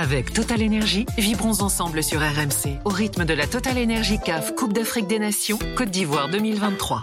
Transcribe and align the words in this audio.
Avec 0.00 0.32
Total 0.32 0.62
Énergie, 0.62 1.06
vibrons 1.18 1.60
ensemble 1.60 2.04
sur 2.04 2.20
RMC 2.20 2.78
au 2.84 2.88
rythme 2.90 3.24
de 3.24 3.34
la 3.34 3.48
Total 3.48 3.76
Énergie 3.78 4.18
CAF 4.24 4.54
Coupe 4.54 4.72
d'Afrique 4.72 5.08
des 5.08 5.18
Nations 5.18 5.58
Côte 5.76 5.90
d'Ivoire 5.90 6.28
2023. 6.30 7.02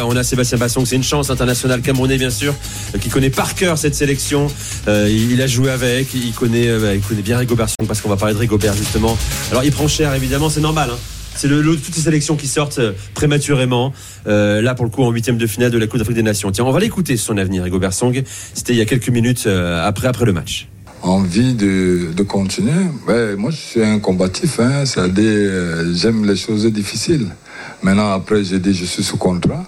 On 0.00 0.16
a 0.16 0.22
Sébastien 0.22 0.56
Basson, 0.56 0.86
c'est 0.86 0.96
une 0.96 1.02
chance 1.02 1.28
internationale 1.28 1.82
camerounais 1.82 2.16
bien 2.16 2.30
sûr, 2.30 2.54
euh, 2.94 2.98
qui 2.98 3.10
connaît 3.10 3.28
par 3.28 3.54
cœur 3.54 3.76
cette 3.76 3.94
sélection. 3.94 4.46
Euh, 4.86 5.06
il 5.10 5.42
a 5.42 5.46
joué 5.46 5.70
avec, 5.70 6.14
il 6.14 6.32
connaît, 6.32 6.68
euh, 6.68 6.94
il 6.94 7.02
connaît 7.02 7.20
bien 7.20 7.36
Rigobert 7.36 7.66
parce 7.86 8.00
qu'on 8.00 8.08
va 8.08 8.16
parler 8.16 8.32
de 8.32 8.38
Rigobert 8.38 8.72
justement. 8.74 9.18
Alors 9.50 9.64
il 9.64 9.72
prend 9.72 9.86
cher 9.88 10.14
évidemment, 10.14 10.48
c'est 10.48 10.60
normal. 10.62 10.88
Hein. 10.92 10.98
C'est 11.34 11.48
le, 11.48 11.60
le- 11.60 11.76
toutes 11.76 11.94
les 11.96 12.02
sélections 12.02 12.36
qui 12.36 12.46
sortent 12.46 12.78
euh, 12.78 12.92
prématurément. 13.12 13.92
Là 14.24 14.74
pour 14.74 14.86
le 14.86 14.90
coup 14.90 15.02
en 15.02 15.10
huitième 15.10 15.36
de 15.36 15.46
finale 15.46 15.72
de 15.72 15.78
la 15.78 15.86
Coupe 15.88 15.98
d'Afrique 15.98 16.16
des 16.16 16.22
Nations. 16.22 16.50
Tiens, 16.52 16.64
on 16.64 16.72
va 16.72 16.80
l'écouter 16.80 17.18
son 17.18 17.36
avenir, 17.36 17.64
Rigobert 17.64 17.92
Song. 17.92 18.22
C'était 18.54 18.72
il 18.72 18.78
y 18.78 18.82
a 18.82 18.86
quelques 18.86 19.10
minutes 19.10 19.46
après 19.46 20.06
après 20.08 20.24
le 20.24 20.32
match. 20.32 20.68
Envie 21.02 21.54
de, 21.54 22.12
de 22.14 22.22
continuer. 22.22 22.72
Moi, 23.36 23.50
je 23.50 23.56
suis 23.56 23.82
un 23.82 23.98
combatif, 23.98 24.60
hein, 24.60 24.84
c'est-à-dire 24.84 25.24
euh, 25.26 25.92
j'aime 25.94 26.24
les 26.24 26.36
choses 26.36 26.66
difficiles. 26.66 27.28
Maintenant, 27.82 28.12
après, 28.12 28.44
j'ai 28.44 28.58
dit 28.58 28.74
je 28.74 28.84
suis 28.84 29.02
sous 29.02 29.16
contrat. 29.16 29.64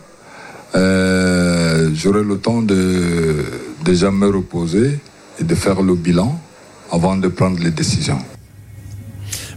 Euh, 0.75 1.91
J'aurai 1.95 2.23
le 2.23 2.39
temps 2.39 2.63
de 2.63 3.45
déjà 3.85 4.11
me 4.11 4.29
reposer 4.29 4.99
et 5.41 5.45
de 5.45 5.55
faire 5.55 5.83
le 5.83 5.95
bilan 5.95 6.41
avant 6.93 7.17
de 7.17 7.29
prendre 7.29 7.59
les 7.61 7.71
décisions. 7.71 8.19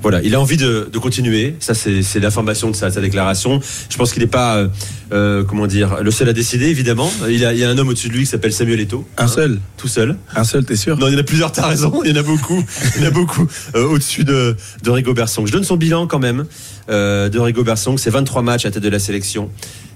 Voilà, 0.03 0.21
il 0.21 0.35
a 0.35 0.39
envie 0.41 0.57
de, 0.57 0.89
de 0.91 0.99
continuer. 0.99 1.55
Ça, 1.59 1.73
c'est 1.73 2.03
c'est 2.03 2.19
l'information 2.19 2.69
de 2.69 2.75
sa, 2.75 2.91
sa 2.91 2.99
déclaration. 2.99 3.61
Je 3.89 3.97
pense 3.97 4.11
qu'il 4.11 4.21
n'est 4.21 4.27
pas, 4.27 4.57
euh, 4.57 4.67
euh, 5.13 5.43
comment 5.43 5.65
dire, 5.65 6.03
le 6.03 6.11
seul 6.11 6.27
à 6.27 6.33
décider, 6.33 6.65
évidemment. 6.67 7.09
Il, 7.29 7.43
a, 7.45 7.53
il 7.53 7.59
y 7.59 7.63
a 7.63 7.69
un 7.69 7.77
homme 7.77 7.87
au-dessus 7.87 8.09
de 8.09 8.13
lui 8.13 8.19
qui 8.21 8.25
s'appelle 8.25 8.51
Samuel 8.51 8.81
Eto'o. 8.81 9.07
Un 9.17 9.27
seul 9.27 9.59
Tout 9.77 9.87
seul. 9.87 10.17
Un 10.35 10.43
seul, 10.43 10.65
t'es 10.65 10.75
sûr? 10.75 10.97
Non, 10.97 11.07
il 11.07 11.13
y 11.13 11.15
en 11.15 11.19
a 11.19 11.23
plusieurs, 11.23 11.53
t'as 11.53 11.67
raison. 11.67 12.01
Il 12.03 12.11
y 12.11 12.13
en 12.13 12.19
a 12.19 12.23
beaucoup. 12.23 12.61
Il 12.95 13.01
y 13.01 13.05
en 13.05 13.07
a 13.07 13.11
beaucoup 13.11 13.47
euh, 13.75 13.85
au-dessus 13.87 14.25
de, 14.25 14.57
de 14.83 14.89
Rigo 14.91 15.13
Bersong. 15.13 15.47
Je 15.47 15.53
donne 15.53 15.63
son 15.63 15.77
bilan 15.77 16.05
quand 16.05 16.19
même 16.19 16.45
euh, 16.89 17.29
de 17.29 17.39
Rigo 17.39 17.63
Bersong. 17.63 17.97
C'est 17.97 18.09
23 18.09 18.41
matchs 18.41 18.65
à 18.65 18.71
tête 18.71 18.83
de 18.83 18.89
la 18.89 18.99
sélection. 18.99 19.49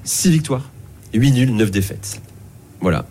6 0.06 0.30
victoires, 0.32 0.70
8 1.14 1.32
nuls, 1.32 1.54
9 1.54 1.70
défaites. 1.70 2.22
Voilà. 2.80 3.06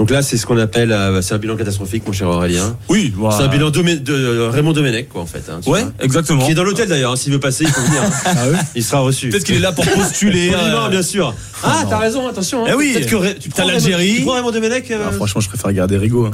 Donc 0.00 0.08
là, 0.08 0.22
c'est 0.22 0.38
ce 0.38 0.46
qu'on 0.46 0.56
appelle, 0.56 0.92
euh, 0.92 1.20
c'est 1.20 1.34
un 1.34 1.38
bilan 1.38 1.56
catastrophique, 1.56 2.04
mon 2.06 2.12
cher 2.12 2.26
Aurélien. 2.26 2.74
Oui, 2.88 3.12
C'est 3.36 3.42
un 3.42 3.48
bilan 3.48 3.68
de 3.68 3.82
euh, 4.08 4.48
Raymond 4.50 4.72
Domenech, 4.72 5.10
quoi, 5.10 5.20
en 5.20 5.26
fait. 5.26 5.42
hein, 5.50 5.60
Ouais, 5.66 5.82
vois. 5.82 5.92
exactement. 6.00 6.42
Qui 6.46 6.52
est 6.52 6.54
dans 6.54 6.64
l'hôtel 6.64 6.88
d'ailleurs. 6.88 7.12
hein. 7.12 7.16
S'il 7.16 7.34
veut 7.34 7.38
passer, 7.38 7.64
il 7.64 7.70
faut 7.70 7.82
venir. 7.82 8.00
hein. 8.24 8.58
Il 8.74 8.82
sera 8.82 9.00
reçu. 9.00 9.28
Peut-être 9.28 9.44
qu'il 9.44 9.56
est 9.56 9.60
là 9.60 9.72
pour 9.72 9.84
postuler. 9.84 10.52
Euh, 10.60 10.88
bien 10.88 11.02
sûr. 11.02 11.34
Ah, 11.62 11.84
t'as 11.86 11.98
raison, 11.98 12.26
attention. 12.26 12.64
hein. 12.64 12.68
Eh 12.72 12.74
oui. 12.74 12.94
Peut-être 12.94 13.10
que 13.10 13.16
Ré- 13.16 13.36
tu 13.38 13.50
T'as 13.50 13.62
prends 13.64 13.70
l'Algérie. 13.72 14.16
Tu 14.16 14.22
prends 14.22 14.32
Raymond 14.36 14.52
Domenech 14.52 14.90
euh, 14.90 15.04
ah, 15.06 15.12
franchement, 15.12 15.42
je 15.42 15.48
préfère 15.50 15.70
garder 15.74 15.98
Rigo. 15.98 16.24
hein. 16.24 16.30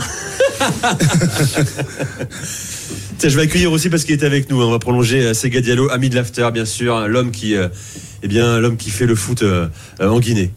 Tiens, 3.18 3.28
je 3.30 3.36
vais 3.36 3.42
accueillir 3.42 3.72
aussi 3.72 3.88
parce 3.88 4.04
qu'il 4.04 4.14
est 4.14 4.24
avec 4.24 4.48
nous. 4.48 4.62
On 4.62 4.70
va 4.70 4.78
prolonger 4.78 5.34
Sega 5.34 5.60
Diallo, 5.60 5.90
ami 5.90 6.08
de 6.08 6.14
l'after, 6.14 6.48
bien 6.52 6.64
sûr, 6.64 7.08
l'homme 7.08 7.30
qui, 7.32 7.56
euh, 7.56 7.66
eh 8.22 8.28
bien, 8.28 8.58
l'homme 8.60 8.76
qui 8.76 8.90
fait 8.90 9.06
le 9.06 9.14
foot 9.16 9.42
euh, 9.42 9.66
en 10.00 10.20
Guinée, 10.20 10.52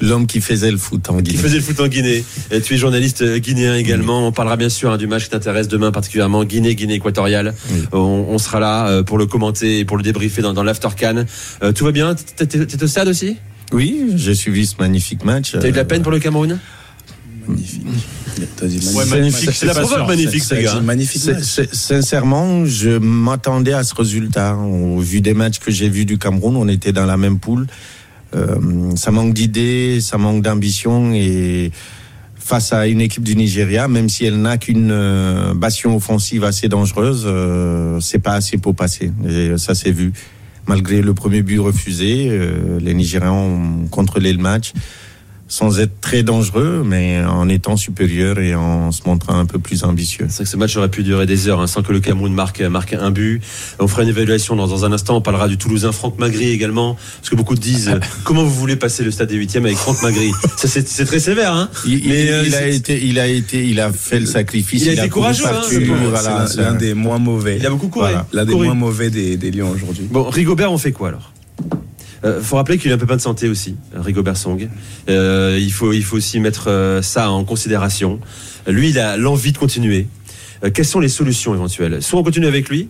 L'homme 0.00 0.26
qui 0.26 0.40
faisait 0.40 0.70
le 0.70 0.76
foot 0.78 1.08
en 1.10 1.16
qui 1.18 1.22
Guinée. 1.24 1.38
faisait 1.38 1.56
le 1.56 1.62
foot 1.62 1.80
en 1.80 1.88
Guinée. 1.88 2.24
Et 2.50 2.60
tu 2.60 2.74
es 2.74 2.76
journaliste 2.76 3.22
euh, 3.22 3.38
guinéen 3.38 3.74
également. 3.76 4.26
On 4.26 4.32
parlera 4.32 4.56
bien 4.56 4.68
sûr 4.68 4.90
hein, 4.92 4.96
du 4.96 5.06
match 5.06 5.24
qui 5.24 5.30
t'intéresse 5.30 5.68
demain 5.68 5.90
particulièrement, 5.92 6.44
Guinée, 6.44 6.74
Guinée 6.74 6.94
équatoriale. 6.94 7.54
Oui. 7.70 7.80
On, 7.92 7.98
on 8.28 8.38
sera 8.38 8.60
là 8.60 8.88
euh, 8.88 9.02
pour 9.02 9.18
le 9.18 9.26
commenter 9.26 9.80
et 9.80 9.84
pour 9.84 9.96
le 9.96 10.02
débriefer 10.02 10.42
dans, 10.42 10.52
dans 10.52 10.62
l'after 10.62 10.88
Can. 10.98 11.24
Euh, 11.62 11.72
tout 11.72 11.84
va 11.84 11.92
bien? 11.92 12.14
T'es- 12.14 12.82
au 12.82 12.86
stade 12.86 13.08
aussi? 13.08 13.36
Oui, 13.72 14.12
j'ai 14.16 14.34
suivi 14.34 14.66
ce 14.66 14.76
magnifique 14.78 15.24
match. 15.24 15.52
T'as 15.52 15.68
eu 15.68 15.72
de 15.72 15.76
la 15.76 15.84
peine 15.84 16.02
pour 16.02 16.12
le 16.12 16.18
Cameroun? 16.20 16.58
Magnifique. 17.48 17.82
Ouais, 18.94 19.04
magnifique, 19.06 19.50
C'est 19.52 19.66
la 19.66 19.74
provoque 19.74 20.06
magnifique, 20.06 20.42
C'est 20.42 20.56
ces 20.56 20.62
gars. 20.62 20.80
magnifique. 20.80 21.22
C'est- 21.22 21.42
c'est- 21.42 21.74
Sincèrement, 21.74 22.64
je 22.66 22.90
m'attendais 22.98 23.72
à 23.72 23.82
ce 23.82 23.94
résultat. 23.94 24.54
Au 24.56 24.98
vu 25.00 25.20
des 25.20 25.34
matchs 25.34 25.58
que 25.58 25.70
j'ai 25.70 25.88
vus 25.88 26.04
du 26.04 26.18
Cameroun, 26.18 26.56
on 26.56 26.68
était 26.68 26.92
dans 26.92 27.06
la 27.06 27.16
même 27.16 27.38
poule. 27.38 27.66
Euh, 28.34 28.94
ça 28.96 29.10
manque 29.10 29.34
d'idées, 29.34 30.00
ça 30.00 30.18
manque 30.18 30.42
d'ambition 30.42 31.12
et 31.14 31.70
face 32.36 32.72
à 32.72 32.86
une 32.86 33.00
équipe 33.00 33.22
du 33.22 33.36
Nigeria, 33.36 33.88
même 33.88 34.08
si 34.08 34.24
elle 34.24 34.40
n'a 34.40 34.56
qu'une 34.58 34.90
euh, 34.90 35.54
bastion 35.54 35.96
offensive 35.96 36.44
assez 36.44 36.68
dangereuse, 36.68 37.24
euh, 37.26 38.00
c'est 38.00 38.18
pas 38.18 38.32
assez 38.32 38.58
pour 38.58 38.74
passer. 38.74 39.12
Et 39.28 39.56
ça 39.58 39.74
s'est 39.74 39.92
vu. 39.92 40.12
Malgré 40.66 41.00
le 41.00 41.14
premier 41.14 41.42
but 41.42 41.58
refusé, 41.58 42.30
les 42.78 42.92
Nigérians 42.92 43.40
ont 43.40 43.86
contrôlé 43.88 44.34
le 44.34 44.38
match 44.38 44.74
sans 45.48 45.80
être 45.80 46.00
très 46.02 46.22
dangereux, 46.22 46.82
mais 46.84 47.24
en 47.24 47.48
étant 47.48 47.76
supérieur 47.76 48.38
et 48.38 48.54
en 48.54 48.92
se 48.92 49.00
montrant 49.06 49.38
un 49.38 49.46
peu 49.46 49.58
plus 49.58 49.82
ambitieux. 49.82 50.26
C'est 50.28 50.36
vrai 50.36 50.44
que 50.44 50.50
ce 50.50 50.56
match 50.58 50.76
aurait 50.76 50.90
pu 50.90 51.02
durer 51.02 51.24
des 51.26 51.48
heures 51.48 51.60
hein, 51.60 51.66
sans 51.66 51.82
que 51.82 51.90
le 51.92 52.00
Cameroun 52.00 52.32
marque, 52.34 52.60
marque 52.60 52.92
un 52.92 53.10
but. 53.10 53.40
On 53.78 53.88
fera 53.88 54.02
une 54.02 54.10
évaluation 54.10 54.56
dans, 54.56 54.66
dans 54.66 54.84
un 54.84 54.92
instant. 54.92 55.16
On 55.16 55.20
parlera 55.22 55.48
du 55.48 55.56
Toulousain 55.56 55.90
Franck 55.92 56.18
Magri 56.18 56.50
également. 56.50 56.96
Parce 57.20 57.30
que 57.30 57.36
beaucoup 57.36 57.54
disent 57.54 57.88
euh, 57.88 57.98
comment 58.24 58.44
vous 58.44 58.50
voulez 58.54 58.76
passer 58.76 59.02
le 59.04 59.10
stade 59.10 59.28
des 59.30 59.36
huitièmes 59.36 59.64
avec 59.64 59.78
Franck 59.78 60.02
Magri? 60.02 60.30
Ça, 60.56 60.68
c'est 60.68 60.86
c'est 60.86 61.04
très 61.06 61.18
sévère. 61.20 61.54
Hein 61.54 61.70
Il, 61.86 61.94
il- 62.04 62.08
Mais, 62.08 62.30
euh, 62.30 62.42
il 62.46 62.54
a 62.54 62.66
été, 62.68 63.04
il 63.06 63.18
a 63.18 63.26
été, 63.26 63.66
il 63.66 63.80
a 63.80 63.90
fait 63.92 64.20
le 64.20 64.26
sacrifice. 64.26 64.82
Il 64.82 64.90
a 64.90 64.92
été 64.92 65.08
couru 65.08 65.22
courageux, 65.34 65.46
hein, 65.46 65.96
voilà, 66.10 66.46
C'est 66.46 66.58
l'un- 66.60 66.74
des 66.74 66.92
moins 66.94 67.18
mauvais. 67.18 67.56
Il 67.58 67.66
a 67.66 67.70
beaucoup 67.70 67.88
couru. 67.88 68.04
Voilà. 68.06 68.26
L'un 68.32 68.44
des 68.44 68.52
Couru. 68.52 68.66
moins 68.66 68.74
mauvais 68.74 69.08
des, 69.10 69.36
des 69.36 69.50
Lions 69.50 69.70
aujourd'hui. 69.70 70.06
Bon, 70.10 70.24
Rigobert, 70.28 70.70
on 70.72 70.78
fait 70.78 70.92
quoi 70.92 71.08
alors? 71.08 71.32
Euh, 72.24 72.40
faut 72.42 72.56
rappeler 72.56 72.78
qu'il 72.78 72.90
a 72.90 72.94
un 72.94 72.98
pépin 72.98 73.16
de 73.16 73.20
santé 73.20 73.48
aussi, 73.48 73.76
Rigobert 73.94 74.36
Song. 74.36 74.68
Euh, 75.08 75.58
il, 75.60 75.72
faut, 75.72 75.92
il 75.92 76.02
faut 76.02 76.16
aussi 76.16 76.40
mettre 76.40 76.68
euh, 76.68 77.02
ça 77.02 77.30
en 77.30 77.44
considération. 77.44 78.20
Lui, 78.66 78.90
il 78.90 78.98
a 78.98 79.16
l'envie 79.16 79.52
de 79.52 79.58
continuer. 79.58 80.06
Euh, 80.64 80.70
quelles 80.70 80.84
sont 80.86 81.00
les 81.00 81.08
solutions 81.08 81.54
éventuelles? 81.54 82.02
Soit 82.02 82.18
on 82.18 82.24
continue 82.24 82.46
avec 82.46 82.68
lui, 82.68 82.88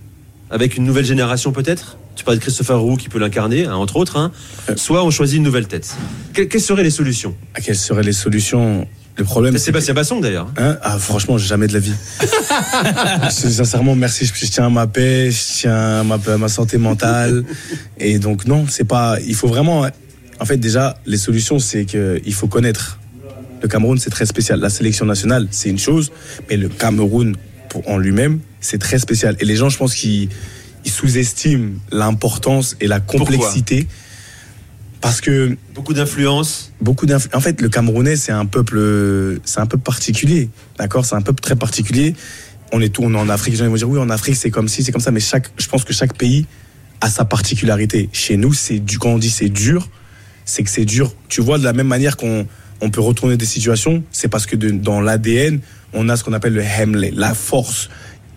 avec 0.51 0.77
une 0.77 0.85
nouvelle 0.85 1.05
génération 1.05 1.53
peut-être? 1.53 1.99
Tu 2.17 2.25
parles 2.25 2.39
de 2.39 2.43
Christopher 2.43 2.81
Roux 2.81 2.97
qui 2.97 3.09
peut 3.09 3.19
l'incarner, 3.19 3.67
hein, 3.67 3.75
entre 3.77 3.97
autres. 3.97 4.17
hein. 4.17 4.33
Soit 4.77 5.05
on 5.05 5.11
choisit 5.11 5.37
une 5.37 5.45
nouvelle 5.45 5.69
tête. 5.69 5.95
Que- 6.33 6.43
quelles 6.43 6.61
seraient 6.61 6.83
les 6.83 6.91
solutions? 6.91 7.35
À 7.55 7.61
quelles 7.61 7.77
seraient 7.77 8.03
les 8.03 8.13
solutions? 8.13 8.89
Le 9.19 9.25
problème, 9.25 9.55
C'est 9.55 9.59
c'est 9.59 9.65
Sébastien 9.67 9.95
Basson 9.95 10.21
d'ailleurs. 10.21 10.49
Hein 10.57 10.79
ah, 10.81 10.97
franchement, 10.99 11.39
jamais 11.39 11.67
de 11.67 11.73
la 11.73 11.81
vie. 11.81 11.95
Sincèrement, 13.31 13.97
merci. 13.97 14.25
Je, 14.25 14.33
je 14.33 14.51
tiens 14.51 14.67
à 14.67 14.71
ma 14.71 14.87
paix, 14.87 15.31
je 15.31 15.61
tiens 15.61 16.01
à 16.01 16.05
ma, 16.05 16.19
à 16.27 16.37
ma 16.37 16.49
santé 16.49 16.79
mentale. 16.79 17.45
Et 17.99 18.21
donc, 18.21 18.47
non, 18.47 18.67
c'est 18.69 18.85
pas. 18.85 19.17
Il 19.27 19.35
faut 19.35 19.49
vraiment. 19.49 19.87
En 20.41 20.45
fait, 20.45 20.57
déjà, 20.57 20.97
les 21.05 21.17
solutions, 21.17 21.59
c'est 21.59 21.85
qu'il 21.85 22.35
faut 22.35 22.47
connaître. 22.47 23.01
Le 23.61 23.67
Cameroun, 23.67 23.99
c'est 23.99 24.11
très 24.11 24.27
spécial. 24.27 24.61
La 24.61 24.71
sélection 24.71 25.05
nationale, 25.05 25.49
c'est 25.51 25.69
une 25.69 25.81
chose, 25.81 26.13
mais 26.49 26.57
le 26.57 26.69
Cameroun, 26.69 27.35
pour, 27.69 27.89
en 27.89 27.99
lui-même, 27.99 28.39
c'est 28.61 28.79
très 28.79 29.01
spécial. 29.01 29.37
Et 29.41 29.45
les 29.45 29.57
gens, 29.57 29.69
je 29.69 29.79
pense 29.79 29.97
qu'ils 29.97 30.29
ils 30.85 30.91
sous-estiment 30.93 31.73
l'importance 31.91 32.77
et 32.81 32.87
la 32.87 33.01
complexité. 33.01 33.89
Parce 35.01 35.21
que 35.21 35.57
Beaucoup 35.75 35.95
d'influence. 35.95 36.73
beaucoup 36.81 37.07
d'influence. 37.07 37.35
En 37.37 37.41
fait, 37.41 37.61
le 37.61 37.69
Camerounais, 37.69 38.17
c'est 38.17 38.33
un 38.33 38.47
peuple, 38.47 39.39
c'est 39.45 39.61
un 39.61 39.67
peuple 39.67 39.85
particulier, 39.85 40.49
d'accord? 40.79 41.05
C'est 41.05 41.15
un 41.15 41.23
peuple 41.23 41.41
très 41.41 41.55
particulier. 41.57 42.15
On 42.73 42.81
est 42.81 42.89
tout, 42.89 43.03
on 43.05 43.15
est 43.15 43.19
en 43.19 43.29
Afrique. 43.29 43.55
Les 43.55 43.59
gens 43.61 43.69
vont 43.69 43.75
dire 43.77 43.89
oui, 43.89 43.99
en 44.01 44.11
Afrique, 44.11 44.37
c'est 44.37 44.51
comme 44.51 44.69
ci, 44.69 44.83
c'est 44.83 44.91
comme 44.93 45.01
ça. 45.01 45.11
Mais 45.13 45.21
chaque, 45.21 45.51
je 45.57 45.67
pense 45.69 45.85
que 45.85 45.93
chaque 45.93 46.17
pays 46.17 46.47
a 47.01 47.09
sa 47.09 47.25
particularité. 47.25 48.09
Chez 48.13 48.37
nous, 48.37 48.53
c'est 48.53 48.81
du, 48.81 48.99
quand 48.99 49.11
on 49.11 49.19
dit 49.19 49.31
c'est 49.31 49.49
dur, 49.49 49.89
c'est 50.45 50.65
que 50.65 50.71
c'est 50.71 50.85
dur. 50.85 51.15
Tu 51.29 51.41
vois, 51.43 51.59
de 51.59 51.65
la 51.65 51.73
même 51.73 51.87
manière 51.87 52.17
qu'on 52.17 52.47
on 52.81 52.91
peut 52.91 53.01
retourner 53.01 53.37
des 53.37 53.47
situations, 53.47 54.03
c'est 54.11 54.29
parce 54.29 54.47
que 54.47 54.57
de- 54.57 54.71
dans 54.71 55.01
l'ADN, 55.01 55.61
on 55.93 56.09
a 56.09 56.17
ce 56.17 56.25
qu'on 56.25 56.33
appelle 56.33 56.55
le 56.55 56.63
Hemley, 56.63 57.13
la 57.15 57.35
force. 57.35 57.89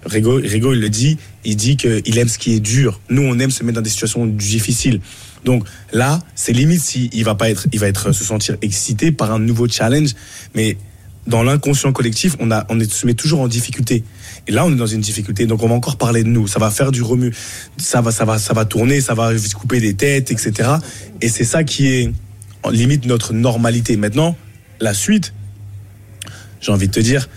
Rigo, 0.05 0.35
Rigo, 0.35 0.73
il 0.73 0.79
le 0.79 0.89
dit, 0.89 1.17
il 1.43 1.55
dit 1.55 1.77
qu'il 1.77 2.17
aime 2.17 2.27
ce 2.27 2.37
qui 2.37 2.53
est 2.53 2.59
dur. 2.59 2.99
Nous, 3.09 3.21
on 3.21 3.37
aime 3.39 3.51
se 3.51 3.63
mettre 3.63 3.75
dans 3.75 3.81
des 3.81 3.89
situations 3.89 4.25
difficiles. 4.25 4.99
Donc 5.45 5.65
là, 5.91 6.19
c'est 6.35 6.53
limite 6.53 6.81
si 6.81 7.09
il 7.13 7.23
va 7.23 7.35
pas 7.35 7.49
être, 7.49 7.67
il 7.71 7.79
va 7.79 7.87
être 7.87 8.11
se 8.11 8.23
sentir 8.23 8.57
excité 8.61 9.11
par 9.11 9.31
un 9.31 9.39
nouveau 9.39 9.67
challenge, 9.67 10.11
mais 10.55 10.77
dans 11.27 11.43
l'inconscient 11.43 11.91
collectif, 11.91 12.35
on 12.39 12.51
a, 12.51 12.65
on 12.69 12.79
est, 12.79 12.91
se 12.91 13.05
met 13.05 13.13
toujours 13.13 13.41
en 13.41 13.47
difficulté. 13.47 14.03
Et 14.47 14.51
là, 14.51 14.65
on 14.65 14.71
est 14.71 14.75
dans 14.75 14.87
une 14.87 15.01
difficulté, 15.01 15.45
donc 15.45 15.61
on 15.61 15.67
va 15.67 15.75
encore 15.75 15.97
parler 15.97 16.23
de 16.23 16.29
nous. 16.29 16.47
Ça 16.47 16.59
va 16.59 16.71
faire 16.71 16.91
du 16.91 17.03
remue, 17.03 17.33
ça 17.77 18.01
va, 18.01 18.11
ça 18.11 18.25
va, 18.25 18.39
ça 18.39 18.53
va 18.53 18.65
tourner, 18.65 19.01
ça 19.01 19.13
va 19.13 19.31
couper 19.55 19.79
des 19.79 19.93
têtes, 19.93 20.31
etc. 20.31 20.69
Et 21.21 21.29
c'est 21.29 21.43
ça 21.43 21.63
qui 21.63 21.87
est 21.87 22.11
en 22.63 22.69
limite 22.69 23.05
notre 23.05 23.33
normalité. 23.33 23.97
Maintenant, 23.97 24.35
la 24.79 24.93
suite, 24.93 25.33
j'ai 26.59 26.71
envie 26.71 26.87
de 26.87 26.93
te 26.93 26.99
dire, 26.99 27.29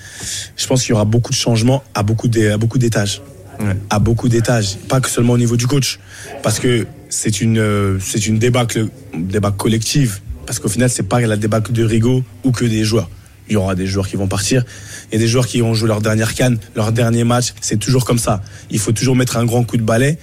je 0.57 0.67
pense 0.67 0.83
qu'il 0.83 0.91
y 0.91 0.93
aura 0.93 1.05
beaucoup 1.05 1.31
de 1.33 1.37
changements 1.37 1.83
à 1.95 2.03
beaucoup 2.03 2.29
d'étages. 2.29 3.23
Ouais. 3.61 3.77
À 3.89 4.01
beaucoup 4.01 4.29
d'étages, 4.29 4.77
pas 4.89 5.01
que 5.01 5.09
seulement 5.09 5.35
au 5.35 5.39
niveau 5.39 5.57
du 5.57 5.69
coach, 5.69 6.01
parce 6.43 6.59
que 6.59 6.87
c'est 7.09 7.41
une 7.41 7.59
euh, 7.59 7.99
c'est 8.01 8.27
une 8.27 8.39
débâcle 8.41 8.89
débâcle 9.17 9.57
collective, 9.57 10.19
parce 10.45 10.59
qu'au 10.59 10.69
final 10.69 10.91
c'est 10.91 11.05
pas 11.05 11.21
la 11.21 11.37
débâcle 11.37 11.71
de 11.73 11.85
Rigaud 11.85 12.25
ou 12.43 12.51
que 12.51 12.65
des 12.65 12.83
joueurs. 12.83 13.09
Il 13.49 13.53
y 13.53 13.57
aura 13.57 13.77
des 13.77 13.87
joueurs 13.87 14.09
qui 14.09 14.17
vont 14.17 14.27
partir, 14.27 14.65
il 15.11 15.15
y 15.15 15.17
a 15.19 15.21
des 15.21 15.29
joueurs 15.29 15.47
qui 15.47 15.63
ont 15.63 15.73
joué 15.73 15.87
leur 15.87 16.01
dernière 16.01 16.35
canne, 16.35 16.59
leur 16.75 16.91
dernier 16.91 17.23
match, 17.23 17.55
c'est 17.61 17.79
toujours 17.79 18.05
comme 18.05 18.19
ça. 18.19 18.43
Il 18.71 18.81
faut 18.81 18.91
toujours 18.93 19.15
mettre 19.15 19.37
un 19.37 19.45
grand 19.45 19.63
coup 19.63 19.77
de 19.77 19.83
balai, 19.85 20.19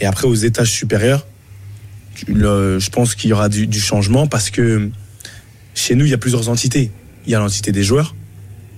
et 0.00 0.04
après 0.04 0.26
aux 0.28 0.34
étages 0.34 0.70
supérieurs, 0.70 1.26
le- 2.28 2.78
je 2.78 2.90
pense 2.90 3.14
qu'il 3.14 3.30
y 3.30 3.32
aura 3.32 3.48
du, 3.48 3.66
du 3.66 3.80
changement 3.80 4.26
parce 4.26 4.50
que 4.50 4.90
chez 5.74 5.94
nous 5.94 6.04
il 6.04 6.10
y 6.10 6.14
a 6.14 6.18
plusieurs 6.18 6.48
entités. 6.50 6.90
Il 7.26 7.32
y 7.32 7.34
a 7.34 7.38
l'entité 7.38 7.72
des 7.72 7.82
joueurs, 7.82 8.14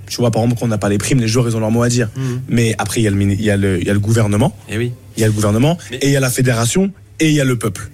Tu 0.09 0.17
vois, 0.17 0.31
par 0.31 0.43
exemple, 0.43 0.59
quand 0.61 0.67
on 0.67 0.69
n'a 0.69 0.79
pas 0.79 0.89
les 0.89 0.99
primes, 0.99 1.21
les 1.21 1.29
joueurs, 1.29 1.49
ils 1.49 1.57
ont 1.57 1.61
leur 1.61 1.71
mot 1.71 1.83
à 1.83 1.89
dire. 1.89 2.09
Mais 2.49 2.75
après, 2.79 3.01
il 3.01 3.05
y, 3.05 3.09
a 3.09 3.11
le, 3.11 3.23
il 3.23 3.41
y, 3.43 3.51
a 3.51 3.57
le- 3.57 3.81
il 3.81 3.87
y 3.87 3.91
a 3.91 3.93
le 3.93 4.01
gouvernement, 4.01 4.57
Et 4.69 4.75
Eh 4.75 4.79
oui. 4.79 4.93
il 5.17 5.21
y 5.21 5.25
a 5.25 5.27
le 5.27 5.33
gouvernement, 5.33 5.77
Mais- 5.91 5.99
et 5.99 6.07
il 6.07 6.13
y 6.13 6.17
a 6.17 6.21
la 6.21 6.31
fédération, 6.31 6.91
et 7.21 7.29
il 7.29 7.35
y 7.35 7.41
a 7.41 7.45
le 7.45 7.57
peuple. 7.59 7.91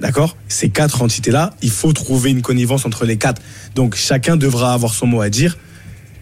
D'accord? 0.00 0.36
Ces 0.48 0.70
quatre 0.70 1.02
entités-là, 1.02 1.54
il 1.62 1.70
faut 1.70 1.92
trouver 1.92 2.30
une 2.30 2.42
connivence 2.42 2.86
entre 2.86 3.04
les 3.04 3.16
quatre. 3.18 3.42
Donc 3.74 3.96
chacun 3.96 4.36
devra 4.36 4.72
avoir 4.72 4.94
son 4.94 5.06
mot 5.06 5.20
à 5.20 5.28
dire 5.28 5.58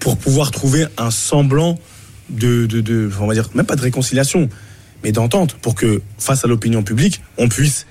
pour 0.00 0.17
pouvoir 0.19 0.50
trouver 0.50 0.87
un 0.97 1.11
semblant 1.11 1.79
de, 2.31 2.67
de, 2.67 2.81
de 2.81 3.09
on 3.20 3.26
va 3.26 3.35
dire, 3.35 3.49
même 3.55 3.67
pas 3.67 3.76
de 3.76 3.81
réconciliation, 3.82 4.49
mais 5.05 5.12
d'entente, 5.12 5.55
pour 5.55 5.75
que 5.76 6.03
face 6.19 6.44
à 6.44 6.49
l'opinion 6.49 6.82
publique, 6.82 7.23
on 7.37 7.49
puisse 7.49 7.87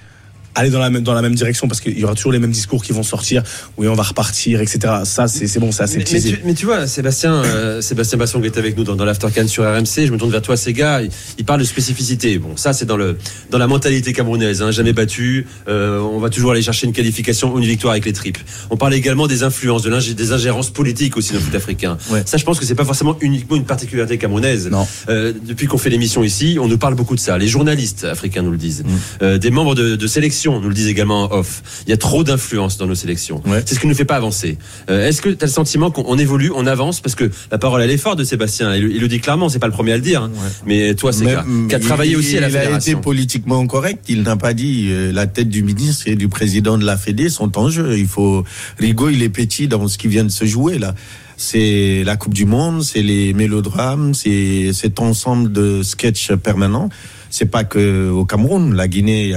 aller 0.57 0.69
dans 0.69 0.79
la 0.79 0.89
même, 0.89 1.03
dans 1.03 1.13
la 1.13 1.21
même 1.21 1.35
direction, 1.35 1.67
parce 1.67 1.81
qu'il 1.81 1.97
y 1.97 2.03
aura 2.03 2.15
toujours 2.15 2.31
les 2.31 2.39
mêmes 2.39 2.51
discours 2.51 2.83
qui 2.83 2.91
vont 2.93 3.03
sortir, 3.03 3.43
oui, 3.77 3.87
on 3.87 3.93
va 3.93 4.03
repartir, 4.03 4.61
etc. 4.61 4.79
Ça, 5.03 5.27
c'est 5.27 5.47
c'est 5.47 5.59
bon, 5.59 5.71
c'est 5.71 5.83
assez 5.83 5.97
Mais, 5.99 6.05
mais 6.11 6.39
mais 6.45 6.53
tu 6.53 6.65
vois, 6.65 6.87
Sébastien, 6.87 7.33
euh, 7.43 7.81
Sébastien 7.81 8.17
Basson 8.17 8.39
qui 8.41 8.47
est 8.47 8.57
avec 8.57 8.77
nous 8.77 8.83
dans, 8.83 8.95
dans 8.95 9.05
l'Aftercan 9.05 9.47
sur 9.47 9.63
RMC, 9.63 10.05
je 10.07 10.11
me 10.11 10.17
tourne 10.17 10.31
vers 10.31 10.41
toi, 10.41 10.57
ces 10.57 10.73
gars, 10.73 11.01
il, 11.01 11.09
il 11.37 11.45
parle 11.45 11.59
de 11.59 11.65
spécificité. 11.65 12.37
Bon, 12.39 12.55
ça 12.55 12.73
c'est 12.73 12.85
dans 12.85 12.97
le 12.97 13.17
dans 13.49 13.57
la 13.57 13.67
mentalité 13.67 14.13
camerounaise, 14.13 14.61
hein, 14.61 14.71
jamais 14.71 14.93
battu. 14.93 15.47
euh, 15.67 15.99
on 15.99 16.19
va 16.19 16.29
toujours 16.29 16.51
aller 16.51 16.61
chercher 16.61 16.87
une 16.87 16.93
qualification 16.93 17.53
ou 17.53 17.59
une 17.59 17.65
victoire 17.65 17.91
avec 17.91 18.05
les 18.05 18.13
tripes. 18.13 18.37
On 18.69 18.77
parle 18.77 18.93
également 18.93 19.27
des 19.27 19.43
influences, 19.43 19.83
de 19.83 20.13
des 20.13 20.31
ingérences 20.31 20.69
politiques 20.69 21.17
aussi 21.17 21.33
dans 21.33 21.39
le 21.39 21.45
foot 21.45 21.55
africain. 21.55 21.97
Ouais. 22.11 22.23
Ça, 22.25 22.37
je 22.37 22.45
pense 22.45 22.59
que 22.59 22.65
c'est 22.65 22.75
pas 22.75 22.85
forcément 22.85 23.17
uniquement 23.21 23.57
une 23.57 23.65
particularité 23.65 24.17
camerounaise. 24.17 24.69
Non. 24.69 24.85
Euh, 25.09 25.33
depuis 25.45 25.67
qu'on 25.67 25.77
fait 25.77 25.89
l'émission 25.89 26.23
ici, 26.23 26.57
on 26.61 26.67
nous 26.67 26.77
parle 26.77 26.95
beaucoup 26.95 27.15
de 27.15 27.19
ça. 27.19 27.37
Les 27.37 27.47
journalistes 27.47 28.03
africains 28.03 28.43
nous 28.43 28.51
le 28.51 28.57
disent. 28.57 28.83
Mm. 28.83 28.87
Euh, 29.23 29.37
des 29.37 29.49
membres 29.51 29.75
de, 29.75 29.95
de 29.95 30.07
sélection 30.07 30.46
nous 30.61 30.67
le 30.69 30.73
disent 30.73 30.87
également 30.87 31.23
en 31.23 31.31
off. 31.39 31.61
Il 31.85 31.89
y 31.89 31.93
a 31.93 31.97
trop 31.97 32.23
d'influence 32.23 32.77
dans 32.77 32.87
nos 32.87 32.95
sélections. 32.95 33.41
Ouais. 33.45 33.61
C'est 33.65 33.75
ce 33.75 33.79
qui 33.79 33.85
ne 33.87 33.91
nous 33.91 33.97
fait 33.97 34.05
pas 34.05 34.15
avancer. 34.15 34.57
Euh, 34.89 35.07
Est-ce 35.07 35.21
que 35.21 35.29
tu 35.29 35.43
as 35.43 35.47
le 35.47 35.51
sentiment 35.51 35.91
qu'on 35.91 36.03
on 36.07 36.17
évolue, 36.17 36.51
on 36.55 36.65
avance? 36.65 36.99
Parce 37.01 37.15
que 37.15 37.29
la 37.51 37.57
parole, 37.57 37.81
elle 37.81 37.91
est 37.91 37.97
forte 37.97 38.17
de 38.19 38.23
Sébastien. 38.23 38.75
Il, 38.75 38.85
il 38.91 39.01
le 39.01 39.07
dit 39.07 39.19
clairement, 39.19 39.49
c'est 39.49 39.59
pas 39.59 39.67
le 39.67 39.73
premier 39.73 39.93
à 39.93 39.95
le 39.97 40.01
dire. 40.01 40.23
hein. 40.23 40.31
Mais 40.65 40.93
toi, 40.95 41.11
c'est 41.13 41.25
qui 41.25 41.31
a 41.31 41.43
il- 41.47 41.79
travaillé 41.79 42.15
aussi 42.15 42.37
à 42.37 42.41
la 42.41 42.49
Il 42.49 42.55
a 42.55 42.59
été 42.59 42.65
fédération. 42.65 43.01
politiquement 43.01 43.65
correct. 43.67 44.05
Il 44.07 44.23
n'a 44.23 44.35
pas 44.35 44.53
dit 44.53 44.87
euh, 44.89 45.11
la 45.11 45.27
tête 45.27 45.49
du 45.49 45.63
ministre 45.63 46.07
et 46.07 46.15
du 46.15 46.27
président 46.29 46.77
de 46.77 46.85
la 46.85 46.97
Fédé 46.97 47.29
sont 47.29 47.57
en 47.57 47.69
jeu. 47.69 47.97
Il 47.97 48.07
faut 48.07 48.43
Rigaud, 48.79 49.09
il 49.09 49.21
est 49.23 49.29
petit 49.29 49.67
dans 49.67 49.87
ce 49.87 49.97
qui 49.97 50.07
vient 50.07 50.23
de 50.23 50.29
se 50.29 50.45
jouer 50.45 50.79
là. 50.79 50.95
C'est 51.39 52.03
la 52.03 52.15
Coupe 52.15 52.33
du 52.33 52.45
Monde, 52.45 52.81
c'est 52.83 53.03
les 53.03 53.33
mélodrames, 53.33 54.13
c'est 54.15 54.71
cet 54.73 54.99
ensemble 54.99 55.51
de 55.51 55.83
sketchs 55.83 56.31
permanents. 56.33 56.89
C'est 57.29 57.45
pas 57.45 57.63
que 57.63 58.09
au 58.09 58.25
Cameroun, 58.25 58.73
la 58.73 58.87
Guinée, 58.87 59.25
il 59.25 59.29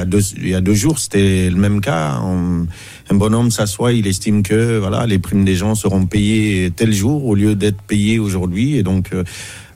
y 0.49 0.55
a 0.55 0.61
deux, 0.61 0.75
jours, 0.75 0.99
c'était 0.99 1.51
le 1.51 1.57
même 1.57 1.81
cas. 1.81 2.21
Un 3.11 3.15
bonhomme 3.15 3.51
s'assoit, 3.51 3.93
il 3.93 4.07
estime 4.07 4.43
que 4.43 4.79
voilà, 4.79 5.07
les 5.07 5.19
primes 5.19 5.45
des 5.45 5.57
gens 5.57 5.75
seront 5.75 6.07
payées 6.07 6.71
tel 6.75 6.93
jour 6.93 7.27
au 7.27 7.35
lieu 7.35 7.55
d'être 7.55 7.83
payées 7.83 8.19
aujourd'hui. 8.19 8.77
Et 8.77 8.83
donc, 8.83 9.11
euh, 9.13 9.25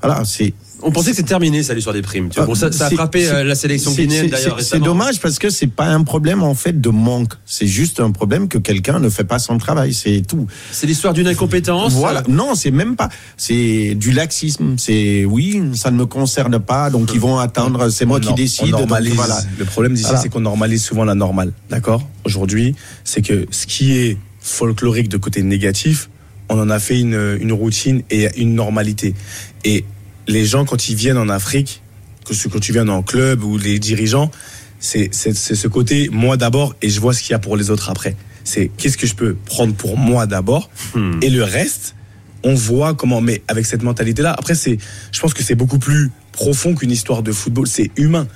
voilà, 0.02 0.24
c'est 0.24 0.54
On 0.86 0.90
pensait 0.92 1.10
que 1.10 1.16
c'était 1.16 1.28
terminé, 1.30 1.62
ça, 1.62 1.72
l'histoire 1.74 1.94
des 1.94 2.02
primes. 2.02 2.28
Tu 2.28 2.36
vois. 2.36 2.46
Bon, 2.46 2.54
ça, 2.54 2.70
ça 2.70 2.86
a 2.86 2.88
C'est- 2.90 2.94
frappé 2.94 3.26
euh, 3.28 3.42
la 3.42 3.54
sélection 3.54 3.90
c'est- 3.90 4.02
guinéenne 4.02 4.24
c'est- 4.26 4.30
d'ailleurs 4.30 4.60
c'est- 4.60 4.78
dommage 4.78 5.18
parce 5.18 5.38
que 5.38 5.48
c'est 5.50 5.66
pas 5.66 5.86
un 5.86 6.02
problème 6.04 6.42
en 6.42 6.54
fait 6.54 6.78
de 6.80 6.90
manque. 6.90 7.32
C'est 7.46 7.66
juste 7.66 8.00
un 8.00 8.10
problème 8.10 8.48
que 8.48 8.58
quelqu'un 8.58 8.98
ne 8.98 9.08
fait 9.08 9.24
pas 9.24 9.38
son 9.38 9.56
travail. 9.58 9.94
C'est 9.94 10.22
tout. 10.28 10.46
C'est 10.72 10.86
l'histoire 10.86 11.14
d'une 11.14 11.26
incompétence. 11.26 11.92
Voilà. 11.94 12.22
Non, 12.28 12.54
c'est 12.54 12.70
même 12.70 12.96
pas. 12.96 13.08
C'est 13.38 13.94
du 13.94 14.12
laxisme. 14.12 14.74
C'est 14.76 15.24
oui, 15.24 15.62
ça 15.74 15.90
ne 15.90 15.96
me 15.96 16.06
concerne 16.06 16.58
pas. 16.58 16.90
Donc 16.90 17.12
ils 17.14 17.20
vont 17.20 17.38
attendre. 17.38 17.88
C'est 17.90 18.04
moi 18.06 18.20
qui 18.20 18.34
décide. 18.34 18.66
on 18.66 18.70
donc 18.78 18.80
normalise. 18.80 19.14
voilà. 19.14 19.40
Le 19.58 19.64
problème 19.64 19.94
d'ici, 19.94 20.04
Voilà. 20.04 20.20
c'est 20.20 20.28
qu'on 20.28 20.40
normalise 20.40 20.82
souvent 20.84 21.04
la 21.04 21.14
normale. 21.14 21.52
D'accord? 21.70 22.06
Aujourd'hui, 22.24 22.74
c'est 23.04 23.22
que 23.22 23.46
ce 23.50 23.66
qui 23.66 23.92
est 23.96 24.18
folklorique 24.40 25.08
de 25.08 25.16
côté 25.16 25.42
négatif, 25.42 26.10
on 26.50 26.58
en 26.60 26.68
a 26.68 26.78
fait 26.78 27.00
une, 27.00 27.38
une 27.40 27.52
routine 27.52 28.02
et 28.10 28.28
une 28.38 28.54
normalité. 28.54 29.14
Et 29.64 29.84
les 30.26 30.44
gens, 30.44 30.64
quand 30.64 30.88
ils 30.88 30.94
viennent 30.96 31.18
en 31.18 31.28
Afrique, 31.28 31.82
que 32.26 32.34
ce- 32.34 32.48
quand 32.48 32.60
tu 32.60 32.72
viens 32.72 32.88
en 32.88 33.02
club 33.02 33.42
ou 33.44 33.58
les 33.58 33.78
dirigeants, 33.78 34.30
c'est 34.80 35.08
c'est- 35.12 35.34
c'est 35.36 35.54
ce 35.54 35.68
côté 35.68 36.08
moi 36.12 36.36
d'abord 36.36 36.74
et 36.82 36.88
je 36.88 37.00
vois 37.00 37.12
ce 37.14 37.22
qu'il 37.22 37.32
y 37.32 37.34
a 37.34 37.38
pour 37.38 37.56
les 37.56 37.70
autres 37.70 37.90
après. 37.90 38.16
C'est 38.44 38.70
qu'est-ce 38.76 38.96
que 38.98 39.06
je 39.06 39.14
peux 39.14 39.34
prendre 39.34 39.74
pour 39.74 39.96
moi 39.96 40.26
d'abord 40.26 40.70
Hmm. 40.94 41.18
et 41.22 41.30
le 41.30 41.42
reste, 41.42 41.94
on 42.42 42.54
voit 42.54 42.94
comment. 42.94 43.20
Mais 43.22 43.42
avec 43.48 43.64
cette 43.66 43.82
mentalité-là, 43.82 44.32
après, 44.38 44.54
c'est, 44.54 44.76
je 45.12 45.20
pense 45.20 45.32
que 45.34 45.42
c'est 45.42 45.54
beaucoup 45.54 45.78
plus 45.78 46.10
profond 46.32 46.74
qu'une 46.74 46.90
histoire 46.90 47.22
de 47.22 47.32
football. 47.32 47.66
C'est 47.66 47.90
humain. 47.96 48.26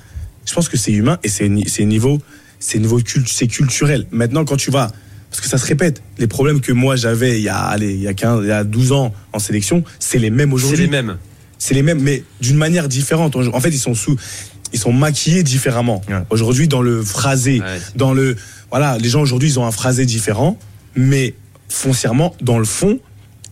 Je 0.47 0.55
pense 0.55 0.69
que 0.71 0.79
c'est 0.79 0.93
humain 0.93 1.19
et 1.25 1.29
c'est 1.29 1.49
ni- 1.49 1.69
c'est 1.69 1.85
niveau, 1.85 2.19
c'est 2.59 2.79
niveau 2.79 3.01
c'est 3.27 3.47
culturel. 3.49 4.07
Maintenant, 4.11 4.45
quand 4.47 4.57
tu 4.57 4.71
vas, 4.71 4.91
parce 5.31 5.43
que 5.43 5.49
ça 5.49 5.59
se 5.59 5.67
répète, 5.67 6.03
les 6.19 6.27
problèmes 6.27 6.61
que 6.63 6.73
moi 6.73 6.97
j'avais 6.97 7.39
il 7.39 7.43
y 7.43 7.49
a, 7.51 7.59
allez, 7.59 7.93
il 7.93 8.01
y 8.01 8.09
a 8.09 8.15
15, 8.15 8.41
il 8.45 8.49
y 8.49 8.53
a 8.53 8.65
12 8.65 8.93
ans 8.93 9.13
en 9.35 9.39
sélection, 9.39 9.85
c'est 9.99 10.19
les 10.19 10.31
mêmes 10.31 10.49
C'est 10.51 10.55
aujourd'hui. 10.55 10.85
les 10.85 10.91
mêmes. 10.91 11.19
C'est 11.59 11.75
les 11.75 11.83
mêmes, 11.83 12.01
mais 12.01 12.23
d'une 12.41 12.57
manière 12.57 12.89
différente. 12.89 13.35
En 13.37 13.61
fait, 13.61 13.71
ils 13.71 13.79
sont 13.79 13.95
sous, 13.95 14.17
ils 14.73 14.79
sont 14.79 14.93
maquillés 14.93 15.43
différemment. 15.43 16.03
Ouais. 16.09 16.15
Aujourd'hui, 16.31 16.69
dans 16.69 16.83
le 16.83 17.03
phrasé, 17.03 17.61
Ouais. 17.61 17.79
dans 17.97 18.13
le, 18.15 18.37
voilà, 18.71 18.97
les 18.99 19.09
gens 19.09 19.21
aujourd'hui, 19.21 19.49
ils 19.51 19.59
ont 19.59 19.67
un 19.67 19.73
phrasé 19.73 20.07
différent, 20.07 20.59
mais 20.95 21.35
foncièrement, 21.69 22.35
dans 22.41 22.59
le 22.59 22.65
fond, 22.65 23.01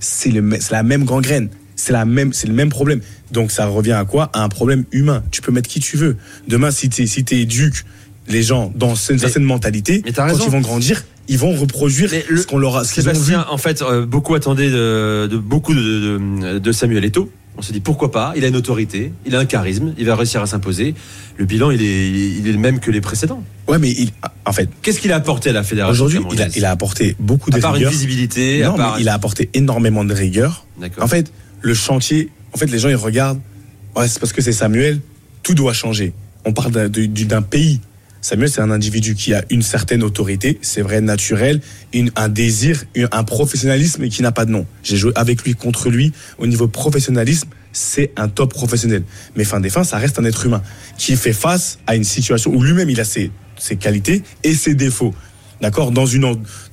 c'est 0.00 0.30
le, 0.30 0.56
c'est 0.60 0.72
la 0.72 0.82
même 0.82 1.04
gangrène. 1.04 1.48
C'est 1.74 1.92
la 1.92 2.04
même, 2.04 2.32
c'est 2.32 2.46
le 2.46 2.54
même 2.54 2.70
problème. 2.70 3.00
Donc, 3.32 3.50
ça 3.50 3.66
revient 3.66 3.92
à 3.92 4.04
quoi? 4.04 4.30
À 4.32 4.42
un 4.42 4.48
problème 4.48 4.84
humain. 4.92 5.22
Tu 5.30 5.42
peux 5.42 5.52
mettre 5.52 5.68
qui 5.68 5.80
tu 5.80 5.96
veux. 5.98 6.16
Demain, 6.48 6.70
si 6.70 6.88
tu 6.88 7.06
si 7.06 7.24
éduques 7.32 7.84
les 8.28 8.42
gens 8.42 8.72
dans 8.74 8.94
une 8.94 9.18
certaine 9.18 9.42
mentalité, 9.44 10.02
mais 10.04 10.12
quand 10.12 10.26
ils 10.46 10.50
vont 10.50 10.60
grandir, 10.60 11.04
ils 11.28 11.38
vont 11.38 11.54
reproduire 11.54 12.10
le- 12.30 12.36
ce 12.40 12.46
qu'on 12.46 12.58
leur 12.58 12.76
a, 12.76 12.84
ce. 12.84 12.94
Sébastien, 12.94 13.46
en 13.50 13.58
fait, 13.58 13.82
euh, 13.82 14.06
beaucoup 14.06 14.34
attendaient 14.34 14.70
de, 14.70 15.28
de- 15.30 15.36
beaucoup 15.36 15.74
de, 15.74 16.18
de- 16.18 16.58
de 16.58 16.72
Samuel 16.72 17.04
Eto'o. 17.04 17.30
On 17.58 17.62
se 17.62 17.72
dit 17.72 17.80
pourquoi 17.80 18.10
pas, 18.10 18.34
il 18.36 18.44
a 18.44 18.48
une 18.48 18.56
autorité, 18.56 19.12
il 19.24 19.34
a 19.34 19.38
un 19.38 19.46
charisme, 19.46 19.94
il 19.96 20.04
va 20.04 20.14
réussir 20.14 20.42
à 20.42 20.46
s'imposer. 20.46 20.94
Le 21.38 21.44
bilan, 21.46 21.70
il 21.70 21.82
est, 21.82 22.10
il 22.10 22.46
est 22.46 22.52
le 22.52 22.58
même 22.58 22.80
que 22.80 22.90
les 22.90 23.00
précédents. 23.00 23.42
Ouais, 23.66 23.78
mais 23.78 23.90
il, 23.90 24.10
en 24.44 24.52
fait, 24.52 24.68
Qu'est-ce 24.82 25.00
qu'il 25.00 25.10
a 25.12 25.16
apporté 25.16 25.50
à 25.50 25.52
la 25.52 25.62
fédération 25.62 25.92
aujourd'hui, 26.04 26.18
il 26.18 26.20
a, 26.20 26.24
camerounaise? 26.24 26.56
il 26.56 26.64
a 26.66 26.70
apporté 26.70 27.16
beaucoup 27.18 27.50
de 27.50 27.56
À 27.56 27.60
part 27.60 27.76
une 27.76 27.88
visibilité, 27.88 28.62
à 28.62 28.68
Non, 28.68 28.76
part... 28.76 28.96
mais 28.96 29.02
il 29.02 29.08
a 29.08 29.14
apporté 29.14 29.48
énormément 29.54 30.04
de 30.04 30.12
rigueur. 30.12 30.66
D'accord. 30.78 31.04
En 31.04 31.08
fait, 31.08 31.32
le 31.62 31.74
chantier, 31.74 32.30
en 32.52 32.58
fait, 32.58 32.66
les 32.66 32.78
gens, 32.78 32.90
ils 32.90 32.96
regardent, 32.96 33.40
ouais, 33.96 34.06
c'est 34.06 34.20
parce 34.20 34.32
que 34.32 34.42
c'est 34.42 34.52
Samuel, 34.52 35.00
tout 35.42 35.54
doit 35.54 35.72
changer. 35.72 36.12
On 36.44 36.52
parle 36.52 36.72
d'un 36.72 37.42
pays. 37.42 37.80
Samuel, 38.26 38.50
c'est 38.50 38.60
un 38.60 38.72
individu 38.72 39.14
qui 39.14 39.34
a 39.34 39.44
une 39.50 39.62
certaine 39.62 40.02
autorité, 40.02 40.58
c'est 40.60 40.82
vrai, 40.82 41.00
naturel, 41.00 41.60
un 42.16 42.28
désir, 42.28 42.82
un 43.12 43.22
professionnalisme 43.22 44.08
qui 44.08 44.20
n'a 44.20 44.32
pas 44.32 44.44
de 44.44 44.50
nom. 44.50 44.66
J'ai 44.82 44.96
joué 44.96 45.12
avec 45.14 45.44
lui, 45.44 45.54
contre 45.54 45.90
lui. 45.90 46.12
Au 46.38 46.48
niveau 46.48 46.66
professionnalisme, 46.66 47.48
c'est 47.70 48.10
un 48.16 48.26
top 48.26 48.52
professionnel. 48.52 49.04
Mais 49.36 49.44
fin 49.44 49.60
des 49.60 49.70
fins, 49.70 49.84
ça 49.84 49.98
reste 49.98 50.18
un 50.18 50.24
être 50.24 50.44
humain 50.44 50.60
qui 50.98 51.14
fait 51.14 51.32
face 51.32 51.78
à 51.86 51.94
une 51.94 52.02
situation 52.02 52.50
où 52.50 52.60
lui-même, 52.60 52.90
il 52.90 53.00
a 53.00 53.04
ses, 53.04 53.30
ses 53.60 53.76
qualités 53.76 54.24
et 54.42 54.54
ses 54.54 54.74
défauts. 54.74 55.14
D'accord? 55.60 55.92
Dans, 55.92 56.06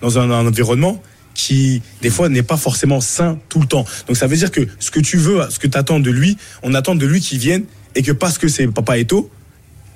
dans 0.02 0.18
un, 0.18 0.32
un 0.32 0.48
environnement 0.48 1.04
qui, 1.36 1.84
des 2.02 2.10
fois, 2.10 2.30
n'est 2.30 2.42
pas 2.42 2.58
forcément 2.58 3.00
sain 3.00 3.38
tout 3.50 3.60
le 3.60 3.68
temps. 3.68 3.86
Donc, 4.08 4.18
ça 4.18 4.26
veut 4.26 4.38
dire 4.38 4.50
que 4.50 4.68
ce 4.80 4.90
que 4.90 5.02
tu 5.02 5.18
veux, 5.18 5.40
ce 5.52 5.60
que 5.60 5.68
tu 5.68 5.78
attends 5.78 6.00
de 6.00 6.10
lui, 6.10 6.36
on 6.64 6.74
attend 6.74 6.96
de 6.96 7.06
lui 7.06 7.22
qu'il 7.22 7.38
vienne 7.38 7.66
et 7.94 8.02
que 8.02 8.12
parce 8.12 8.40
que 8.40 8.48
c'est 8.48 8.66
Papa 8.66 8.98
Eto, 8.98 9.30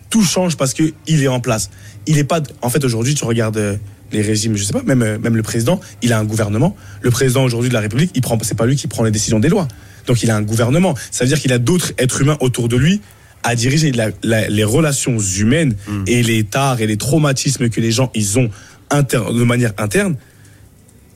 tout 0.09 0.23
change 0.23 0.55
parce 0.57 0.73
que 0.73 0.93
il 1.07 1.23
est 1.23 1.27
en 1.27 1.39
place. 1.39 1.69
Il 2.05 2.17
est 2.17 2.23
pas. 2.23 2.41
En 2.61 2.69
fait, 2.69 2.83
aujourd'hui, 2.85 3.13
tu 3.15 3.25
regardes 3.25 3.57
euh, 3.57 3.75
les 4.11 4.21
régimes, 4.21 4.55
je 4.55 4.63
sais 4.63 4.73
pas, 4.73 4.83
même 4.83 5.01
euh, 5.01 5.17
même 5.19 5.35
le 5.35 5.43
président, 5.43 5.79
il 6.01 6.13
a 6.13 6.19
un 6.19 6.23
gouvernement. 6.23 6.75
Le 7.01 7.11
président 7.11 7.43
aujourd'hui 7.43 7.69
de 7.69 7.73
la 7.73 7.81
République, 7.81 8.11
il 8.15 8.21
prend, 8.21 8.37
c'est 8.41 8.57
pas 8.57 8.65
lui 8.65 8.75
qui 8.75 8.87
prend 8.87 9.03
les 9.03 9.11
décisions 9.11 9.39
des 9.39 9.49
lois. 9.49 9.67
Donc, 10.05 10.23
il 10.23 10.31
a 10.31 10.35
un 10.37 10.41
gouvernement. 10.41 10.95
Ça 11.11 11.25
veut 11.25 11.27
dire 11.27 11.39
qu'il 11.39 11.51
a 11.51 11.57
d'autres 11.59 11.91
êtres 11.97 12.21
humains 12.21 12.37
autour 12.39 12.69
de 12.69 12.77
lui 12.77 13.01
à 13.43 13.55
diriger 13.55 13.91
La- 13.91 14.09
la- 14.23 14.47
les 14.47 14.63
relations 14.63 15.17
humaines 15.19 15.75
et 16.07 16.23
les 16.23 16.43
tares 16.45 16.79
et 16.81 16.87
les 16.87 16.97
traumatismes 16.97 17.67
que 17.69 17.81
les 17.81 17.91
gens 17.91 18.09
ils 18.15 18.39
ont 18.39 18.49
de 18.91 19.43
manière 19.43 19.73
interne. 19.77 20.15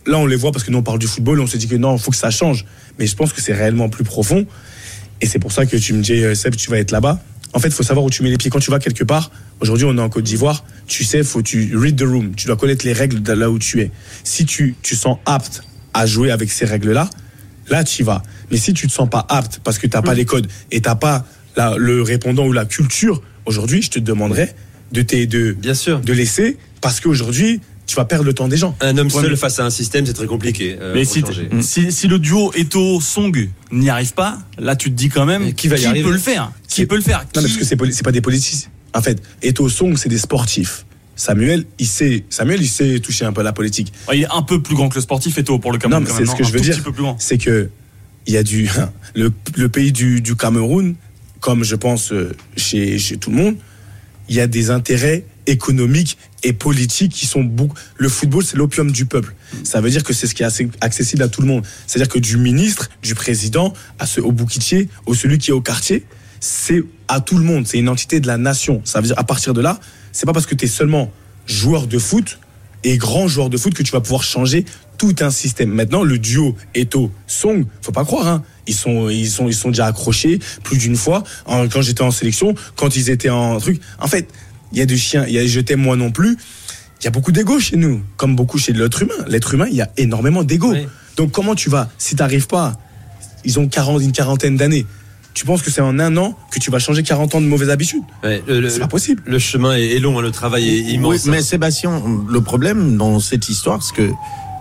Là, 0.05 0.17
on 0.17 0.25
les 0.25 0.35
voit 0.35 0.51
parce 0.51 0.63
que 0.65 0.71
nous 0.71 0.79
on 0.79 0.83
parle 0.83 0.99
du 0.99 1.07
football, 1.07 1.39
et 1.39 1.41
on 1.41 1.47
se 1.47 1.57
dit 1.57 1.67
que 1.67 1.75
non, 1.75 1.95
il 1.95 2.01
faut 2.01 2.11
que 2.11 2.17
ça 2.17 2.31
change. 2.31 2.65
Mais 2.99 3.07
je 3.07 3.15
pense 3.15 3.31
que 3.33 3.39
c'est 3.41 3.53
réellement 3.53 3.87
plus 3.87 4.03
profond. 4.03 4.45
Et 5.21 5.25
c'est 5.27 5.39
pour 5.39 5.51
ça 5.51 5.65
que 5.65 5.77
tu 5.77 5.93
me 5.93 6.01
dis, 6.01 6.23
euh, 6.23 6.33
Seb, 6.35 6.55
tu 6.55 6.69
vas 6.69 6.79
être 6.79 6.91
là-bas. 6.91 7.21
En 7.53 7.59
fait, 7.59 7.67
il 7.67 7.73
faut 7.73 7.83
savoir 7.83 8.05
où 8.05 8.09
tu 8.09 8.23
mets 8.23 8.29
les 8.29 8.37
pieds. 8.37 8.49
Quand 8.49 8.59
tu 8.59 8.71
vas 8.71 8.79
quelque 8.79 9.03
part, 9.03 9.29
aujourd'hui, 9.59 9.85
on 9.85 9.97
est 9.97 10.01
en 10.01 10.09
Côte 10.09 10.23
d'Ivoire, 10.23 10.63
tu 10.87 11.03
sais, 11.03 11.23
faut 11.23 11.41
tu 11.41 11.75
read 11.75 11.97
the 11.97 12.03
room. 12.03 12.33
Tu 12.35 12.47
dois 12.47 12.55
connaître 12.55 12.85
les 12.85 12.93
règles 12.93 13.21
de 13.21 13.33
là 13.33 13.49
où 13.49 13.59
tu 13.59 13.81
es. 13.81 13.91
Si 14.23 14.45
tu, 14.45 14.75
tu 14.81 14.95
sens 14.95 15.17
apte 15.25 15.63
à 15.93 16.05
jouer 16.05 16.31
avec 16.31 16.49
ces 16.51 16.65
règles-là, 16.65 17.09
là, 17.69 17.83
tu 17.83 18.01
y 18.01 18.05
vas. 18.05 18.23
Mais 18.51 18.57
si 18.57 18.73
tu 18.73 18.87
te 18.87 18.91
sens 18.93 19.09
pas 19.09 19.25
apte 19.27 19.59
parce 19.63 19.79
que 19.79 19.87
tu 19.87 19.95
n'as 19.97 20.01
pas 20.01 20.13
les 20.13 20.25
codes 20.25 20.47
et 20.71 20.81
tu 20.81 20.87
n'as 20.89 20.95
pas 20.95 21.25
la- 21.57 21.75
le 21.77 22.01
répondant 22.01 22.45
ou 22.47 22.53
la 22.53 22.65
culture, 22.65 23.21
aujourd'hui, 23.45 23.81
je 23.81 23.89
te 23.89 23.99
demanderais 23.99 24.55
de, 24.93 25.01
t'aider- 25.01 25.27
de, 25.27 25.51
Bien 25.51 25.73
sûr. 25.73 25.99
de 25.99 26.13
laisser 26.13 26.57
parce 26.79 26.99
qu'aujourd'hui, 27.01 27.59
tu 27.91 27.97
vas 27.97 28.05
perdre 28.05 28.23
le 28.23 28.33
temps 28.33 28.47
des 28.47 28.55
gens. 28.55 28.73
Un 28.79 28.97
homme 28.97 29.07
Ouais, 29.07 29.21
seul 29.21 29.31
mais- 29.31 29.35
face 29.35 29.59
à 29.59 29.65
un 29.65 29.69
système, 29.69 30.05
c'est 30.05 30.13
très 30.13 30.25
compliqué. 30.27 30.77
euh, 30.79 30.93
Mais 30.95 31.03
si, 31.03 31.21
si, 31.61 31.91
si 31.91 32.07
le 32.07 32.19
duo 32.19 32.53
Eto-Song 32.55 33.49
n'y 33.73 33.89
arrive 33.89 34.13
pas, 34.13 34.39
là 34.57 34.77
tu 34.77 34.89
te 34.89 34.95
dis 34.95 35.09
quand 35.09 35.25
même 35.25 35.43
Mais 35.43 35.53
qui 35.53 35.67
va 35.67 35.77
y 35.77 35.85
arriver 35.85 36.05
peut 36.07 36.13
le 36.13 36.17
faire? 36.19 36.53
Qui 36.69 36.85
peut 36.85 36.95
le 36.95 37.01
faire? 37.01 37.19
Non, 37.19 37.25
mais 37.41 37.49
Qui- 37.49 37.55
parce 37.57 37.57
que 37.57 37.91
c'est 37.93 38.03
pas 38.03 38.11
des 38.13 38.21
politiciens. 38.21 38.69
En 38.93 39.01
fait, 39.01 39.21
Eto 39.43 39.67
Song, 39.67 39.97
c'est 39.97 40.07
des 40.07 40.17
sportifs. 40.17 40.85
Samuel, 41.17 41.65
il 41.79 41.85
sait, 41.87 42.23
Samuel, 42.29 42.61
il 42.61 42.69
sait 42.69 42.99
toucher 43.01 43.25
un 43.25 43.33
peu 43.33 43.41
à 43.41 43.43
la 43.43 43.51
politique. 43.51 43.91
Ouais, 44.07 44.19
Il 44.19 44.23
est 44.23 44.27
un 44.33 44.41
peu 44.41 44.61
plus 44.61 44.75
grand 44.75 44.87
que 44.87 44.95
le 44.95 45.01
sportif 45.01 45.37
Eto 45.37 45.59
pour 45.59 45.71
le 45.73 45.77
Non, 45.77 45.81
Cameroun. 45.81 46.07
quand 46.07 46.15
c'est 46.17 46.25
ce 46.25 46.35
que 46.35 46.43
un 46.43 46.47
je 46.47 46.53
veux 46.53 46.61
dire. 46.61 46.81
C'est 47.19 47.37
que 47.37 47.69
il 48.25 48.33
y 48.33 48.37
a 48.37 48.43
du 48.43 48.69
le, 49.15 49.33
le 49.57 49.67
pays 49.69 49.91
du, 49.91 50.21
du 50.21 50.35
Cameroun, 50.37 50.95
comme 51.41 51.65
je 51.65 51.75
pense 51.75 52.13
euh, 52.13 52.31
chez, 52.55 52.97
chez 52.99 53.17
tout 53.17 53.31
le 53.31 53.35
monde, 53.35 53.55
il 54.29 54.35
y 54.35 54.39
a 54.39 54.47
des 54.47 54.69
intérêts 54.69 55.25
économiques 55.47 56.17
et 56.43 56.53
politiques 56.53 57.11
qui 57.11 57.25
sont 57.25 57.43
beaucoup. 57.43 57.75
Le 57.97 58.09
football, 58.09 58.43
c'est 58.43 58.57
l'opium 58.57 58.91
du 58.91 59.05
peuple. 59.05 59.35
Ça 59.63 59.81
veut 59.81 59.89
dire 59.89 60.03
que 60.03 60.13
c'est 60.13 60.27
ce 60.27 60.35
qui 60.35 60.43
est 60.43 60.45
assez 60.45 60.69
accessible 60.81 61.23
à 61.23 61.27
tout 61.27 61.41
le 61.41 61.47
monde. 61.47 61.63
C'est-à-dire 61.87 62.11
que 62.11 62.19
du 62.19 62.37
ministre, 62.37 62.89
du 63.01 63.15
président, 63.15 63.73
au 64.17 64.31
bouquetier, 64.31 64.89
au 65.05 65.13
celui 65.13 65.37
qui 65.37 65.51
est 65.51 65.53
au 65.53 65.61
quartier, 65.61 66.05
c'est 66.39 66.83
à 67.07 67.19
tout 67.19 67.37
le 67.37 67.43
monde. 67.43 67.67
C'est 67.67 67.77
une 67.77 67.89
entité 67.89 68.19
de 68.19 68.27
la 68.27 68.37
nation. 68.37 68.81
Ça 68.83 69.01
veut 69.01 69.07
dire 69.07 69.19
à 69.19 69.23
partir 69.23 69.53
de 69.53 69.61
là, 69.61 69.79
c'est 70.11 70.25
pas 70.25 70.33
parce 70.33 70.45
que 70.45 70.55
tu 70.55 70.65
es 70.65 70.67
seulement 70.67 71.11
joueur 71.45 71.87
de 71.87 71.99
foot 71.99 72.39
et 72.83 72.97
grand 72.97 73.27
joueur 73.27 73.49
de 73.49 73.57
foot 73.57 73.73
que 73.73 73.83
tu 73.83 73.91
vas 73.91 74.01
pouvoir 74.01 74.23
changer 74.23 74.65
tout 74.97 75.15
un 75.21 75.31
système. 75.31 75.71
Maintenant, 75.71 76.03
le 76.03 76.17
duo 76.19 76.55
Eto 76.75 77.11
Song, 77.27 77.65
faut 77.81 77.91
pas 77.91 78.05
croire, 78.05 78.27
hein. 78.27 78.43
Ils 78.67 78.75
sont, 78.75 79.09
ils 79.09 79.29
sont, 79.29 79.47
ils 79.47 79.55
sont 79.55 79.69
déjà 79.69 79.87
accrochés 79.87 80.39
plus 80.63 80.77
d'une 80.77 80.95
fois. 80.95 81.23
Quand 81.45 81.81
j'étais 81.81 82.03
en 82.03 82.11
sélection, 82.11 82.53
quand 82.75 82.95
ils 82.95 83.09
étaient 83.09 83.29
en 83.29 83.59
truc. 83.59 83.81
En 83.99 84.07
fait, 84.07 84.27
il 84.71 84.79
y 84.79 84.81
a 84.81 84.85
du 84.85 84.97
chien, 84.97 85.25
il 85.27 85.33
y 85.33 85.39
a 85.39 85.45
je 85.45 85.59
t'aime 85.59 85.81
moi 85.81 85.95
non 85.95 86.11
plus. 86.11 86.37
Il 87.01 87.05
y 87.05 87.07
a 87.07 87.11
beaucoup 87.11 87.31
d'ego 87.31 87.59
chez 87.59 87.77
nous, 87.77 88.01
comme 88.17 88.35
beaucoup 88.35 88.57
chez 88.59 88.73
l'être 88.73 89.01
humain. 89.01 89.13
L'être 89.27 89.53
humain, 89.53 89.65
il 89.69 89.75
y 89.75 89.81
a 89.81 89.89
énormément 89.97 90.43
d'ego. 90.43 90.71
Oui. 90.71 90.87
Donc 91.17 91.31
comment 91.31 91.55
tu 91.55 91.69
vas, 91.69 91.89
si 91.97 92.15
t'arrives 92.15 92.47
pas, 92.47 92.73
ils 93.43 93.59
ont 93.59 93.67
40, 93.67 94.01
une 94.03 94.11
quarantaine 94.11 94.55
d'années. 94.55 94.85
Tu 95.33 95.45
penses 95.45 95.61
que 95.61 95.71
c'est 95.71 95.81
en 95.81 95.97
un 95.97 96.15
an 96.17 96.37
que 96.51 96.59
tu 96.59 96.69
vas 96.71 96.77
changer 96.79 97.03
40 97.03 97.35
ans 97.35 97.41
de 97.41 97.47
mauvaises 97.47 97.69
habitudes? 97.69 98.03
Ouais, 98.23 98.43
C'est 98.69 98.79
pas 98.79 98.87
possible. 98.87 99.23
le 99.25 99.39
chemin 99.39 99.75
est, 99.77 99.97
long, 99.99 100.19
hein, 100.19 100.21
le 100.21 100.31
travail 100.31 100.67
est 100.69 100.81
Oui, 100.83 100.93
immense. 100.95 101.25
mais 101.25 101.41
Sébastien, 101.41 102.01
le 102.29 102.41
problème 102.41 102.97
dans 102.97 103.19
cette 103.19 103.47
histoire, 103.49 103.81
c'est 103.81 103.95
que 103.95 104.11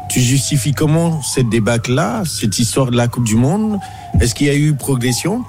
tu 0.09 0.21
justifies 0.21 0.73
comment 0.73 1.21
cette 1.23 1.49
débâcle-là, 1.49 2.23
cette 2.25 2.59
histoire 2.59 2.91
de 2.91 2.97
la 2.97 3.09
Coupe 3.09 3.25
du 3.25 3.35
Monde? 3.37 3.79
Est-ce 4.21 4.35
qu'il 4.35 4.47
y 4.47 4.51
a 4.51 4.55
eu 4.55 4.73
progression? 4.75 5.45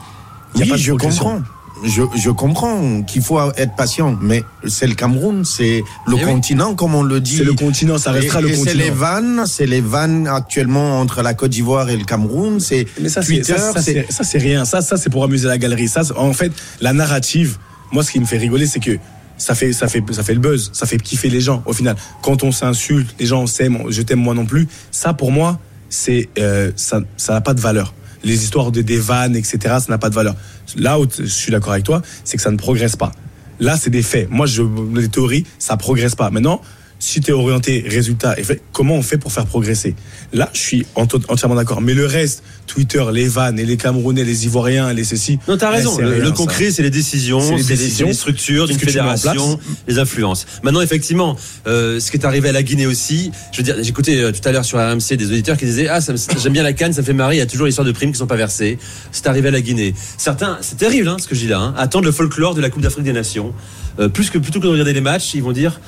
Il 0.55 0.59
y 0.59 0.61
a 0.61 0.65
Oui, 0.65 0.69
pas 0.71 0.77
de 0.77 0.81
je 0.81 0.91
progression. 0.91 1.23
comprends. 1.23 1.41
Je, 1.83 2.03
je 2.15 2.29
comprends 2.29 3.01
qu'il 3.01 3.23
faut 3.23 3.39
être 3.57 3.75
patient, 3.75 4.15
mais 4.21 4.43
c'est 4.67 4.85
le 4.85 4.93
Cameroun, 4.93 5.43
c'est 5.45 5.83
le 6.05 6.15
Eh 6.19 6.25
oui. 6.25 6.31
continent, 6.31 6.75
comme 6.75 6.93
on 6.93 7.01
le 7.01 7.19
dit. 7.19 7.37
C'est 7.37 7.43
le 7.43 7.53
continent, 7.53 7.97
ça 7.97 8.11
restera 8.11 8.39
Et- 8.39 8.43
le 8.43 8.49
et 8.49 8.55
C'est 8.55 8.73
les 8.75 8.89
continent. 8.89 8.95
vannes, 8.95 9.43
c'est 9.47 9.65
les 9.65 9.81
vannes 9.81 10.27
actuellement 10.27 10.99
entre 10.99 11.23
la 11.23 11.33
Côte 11.33 11.49
d'Ivoire 11.49 11.89
et 11.89 11.97
le 11.97 12.03
Cameroun. 12.05 12.59
C'est 12.59 12.85
Mais 13.01 13.09
ça, 13.09 13.21
c'est, 13.23 13.33
Twitter, 13.41 13.55
ça, 13.57 14.23
c'est 14.23 14.37
rien. 14.37 14.63
Ça, 14.65 14.81
ça, 14.81 14.97
c'est 14.97 15.09
pour 15.09 15.23
amuser 15.23 15.47
la 15.47 15.57
galerie. 15.57 15.87
Ça, 15.87 16.01
en 16.17 16.33
fait, 16.33 16.51
la 16.81 16.93
narrative, 16.93 17.57
moi, 17.91 18.03
ce 18.03 18.11
qui 18.11 18.19
me 18.19 18.25
fait 18.25 18.37
rigoler, 18.37 18.67
c'est 18.67 18.79
que 18.79 18.97
ça 19.37 19.55
fait, 19.55 19.73
ça 19.73 19.87
fait, 19.87 20.03
ça 20.11 20.21
fait 20.21 20.35
le 20.35 20.39
buzz. 20.39 20.69
Ça 20.73 20.85
fait 20.85 20.99
kiffer 20.99 21.29
les 21.29 21.41
gens. 21.41 21.63
Au 21.65 21.73
final, 21.73 21.95
quand 22.21 22.43
on 22.43 22.51
s'insulte, 22.51 23.15
les 23.19 23.25
gens 23.25 23.47
s'aiment, 23.47 23.85
je 23.89 24.03
t'aime 24.03 24.19
moi 24.19 24.35
non 24.35 24.45
plus. 24.45 24.67
Ça, 24.91 25.13
pour 25.13 25.31
moi, 25.31 25.57
c'est, 25.89 26.29
euh, 26.37 26.71
ça, 26.75 26.99
ça 27.17 27.33
n'a 27.33 27.41
pas 27.41 27.55
de 27.55 27.59
valeur. 27.59 27.93
Les 28.23 28.43
histoires 28.43 28.71
de 28.71 28.81
des 28.81 28.99
vannes, 28.99 29.35
etc., 29.35 29.59
ça 29.63 29.85
n'a 29.89 29.97
pas 29.97 30.09
de 30.09 30.15
valeur. 30.15 30.35
Là 30.75 30.99
où 30.99 31.07
je 31.09 31.25
suis 31.25 31.51
d'accord 31.51 31.73
avec 31.73 31.85
toi, 31.85 32.01
c'est 32.23 32.37
que 32.37 32.43
ça 32.43 32.51
ne 32.51 32.57
progresse 32.57 32.95
pas. 32.95 33.11
Là, 33.59 33.77
c'est 33.77 33.89
des 33.89 34.01
faits. 34.01 34.29
Moi, 34.29 34.45
je, 34.45 34.63
les 34.95 35.07
théories, 35.07 35.45
ça 35.59 35.77
progresse 35.77 36.15
pas. 36.15 36.29
Maintenant, 36.31 36.61
si 37.01 37.19
tu 37.19 37.31
es 37.31 37.33
orienté 37.33 37.83
résultat 37.87 38.37
et 38.37 38.43
fait, 38.43 38.61
comment 38.71 38.95
on 38.95 39.01
fait 39.01 39.17
pour 39.17 39.31
faire 39.31 39.47
progresser? 39.47 39.95
Là, 40.33 40.49
je 40.53 40.59
suis 40.59 40.85
enti- 40.95 41.25
entièrement 41.27 41.55
d'accord. 41.55 41.81
Mais 41.81 41.95
le 41.95 42.05
reste, 42.05 42.43
Twitter, 42.67 43.03
les 43.11 43.27
vannes, 43.27 43.59
et 43.59 43.65
les 43.65 43.75
Camerounais, 43.75 44.23
les 44.23 44.45
Ivoiriens, 44.45 44.93
les 44.93 45.03
ceci. 45.03 45.39
Non, 45.47 45.57
t'as 45.57 45.71
eh, 45.71 45.77
raison. 45.77 45.97
Le, 45.97 46.07
rien, 46.07 46.17
le 46.19 46.25
ça. 46.27 46.31
concret, 46.31 46.69
c'est 46.69 46.83
les 46.83 46.91
décisions, 46.91 47.41
C'est 47.41 47.55
les 47.55 47.63
décisions, 47.63 48.07
les 48.07 48.13
structures 48.13 48.67
d'une 48.67 48.77
fédération, 48.77 49.59
les 49.87 49.97
influences. 49.97 50.45
Maintenant, 50.61 50.81
effectivement, 50.81 51.35
euh, 51.65 51.99
ce 51.99 52.11
qui 52.11 52.17
est 52.17 52.25
arrivé 52.25 52.49
à 52.49 52.51
la 52.51 52.61
Guinée 52.61 52.85
aussi, 52.85 53.31
je 53.51 53.57
veux 53.57 53.63
dire, 53.63 53.75
j'écoutais 53.81 54.17
euh, 54.19 54.31
tout 54.31 54.47
à 54.47 54.51
l'heure 54.51 54.63
sur 54.63 54.77
RMC 54.77 55.17
des 55.17 55.25
auditeurs 55.25 55.57
qui 55.57 55.65
disaient 55.65 55.87
Ah, 55.89 55.99
j'aime 56.41 56.53
bien 56.53 56.63
la 56.63 56.73
canne, 56.73 56.93
ça 56.93 57.01
me 57.01 57.05
fait 57.05 57.13
marrer, 57.13 57.35
il 57.35 57.39
y 57.39 57.41
a 57.41 57.47
toujours 57.47 57.65
l'histoire 57.65 57.87
de 57.87 57.91
primes 57.91 58.11
qui 58.11 58.19
sont 58.19 58.27
pas 58.27 58.35
versées. 58.35 58.77
C'est 59.11 59.25
arrivé 59.25 59.47
à 59.47 59.51
la 59.51 59.61
Guinée. 59.61 59.95
Certains, 60.17 60.59
c'est 60.61 60.77
terrible 60.77 61.07
hein, 61.07 61.17
ce 61.19 61.27
que 61.27 61.33
je 61.33 61.41
dis 61.41 61.47
là, 61.47 61.59
hein, 61.59 61.73
attendent 61.77 62.05
le 62.05 62.11
folklore 62.11 62.53
de 62.53 62.61
la 62.61 62.69
Coupe 62.69 62.83
d'Afrique 62.83 63.05
des 63.05 63.13
Nations. 63.13 63.53
Euh, 63.99 64.07
plus 64.07 64.29
que 64.29 64.37
plutôt 64.37 64.59
que 64.59 64.65
de 64.65 64.71
regarder 64.71 64.93
les 64.93 65.01
matchs, 65.01 65.33
ils 65.33 65.43
vont 65.43 65.51
dire 65.51 65.81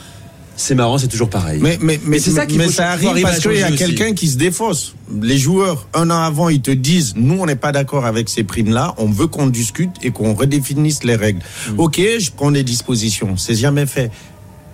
C'est 0.56 0.76
marrant, 0.76 0.98
c'est 1.00 1.08
toujours 1.08 1.30
pareil. 1.30 1.60
Mais, 1.62 1.80
mais, 1.82 2.00
mais, 2.06 2.20
c'est 2.20 2.30
ça 2.32 2.46
qu'il 2.46 2.58
mais 2.60 2.66
faut- 2.66 2.72
ça 2.74 2.92
arrive 2.92 3.22
parce 3.24 3.40
qu'il 3.40 3.54
y 3.58 3.64
a 3.64 3.72
quelqu'un 3.72 4.14
qui 4.14 4.28
se 4.28 4.38
défausse. 4.38 4.94
Les 5.22 5.38
joueurs, 5.38 5.88
un 5.96 6.10
an 6.12 6.22
avant, 6.22 6.50
ils 6.50 6.62
te 6.62 6.70
disent, 6.72 7.14
nous, 7.16 7.40
on 7.40 7.46
n'est 7.48 7.56
pas 7.56 7.72
d'accord 7.72 8.06
avec 8.06 8.30
ces 8.30 8.44
primes-là, 8.44 8.94
on 8.98 9.08
veut 9.08 9.28
qu'on 9.28 9.48
discute 9.48 9.92
et 10.04 10.12
qu'on 10.12 10.36
redéfinisse 10.36 11.04
les 11.04 11.16
règles. 11.16 11.42
Mm. 11.72 11.80
Ok, 11.80 12.00
je 12.20 12.32
prends 12.32 12.52
des 12.52 12.64
dispositions, 12.64 13.36
c'est 13.36 13.56
jamais 13.56 13.88
fait. 13.88 14.12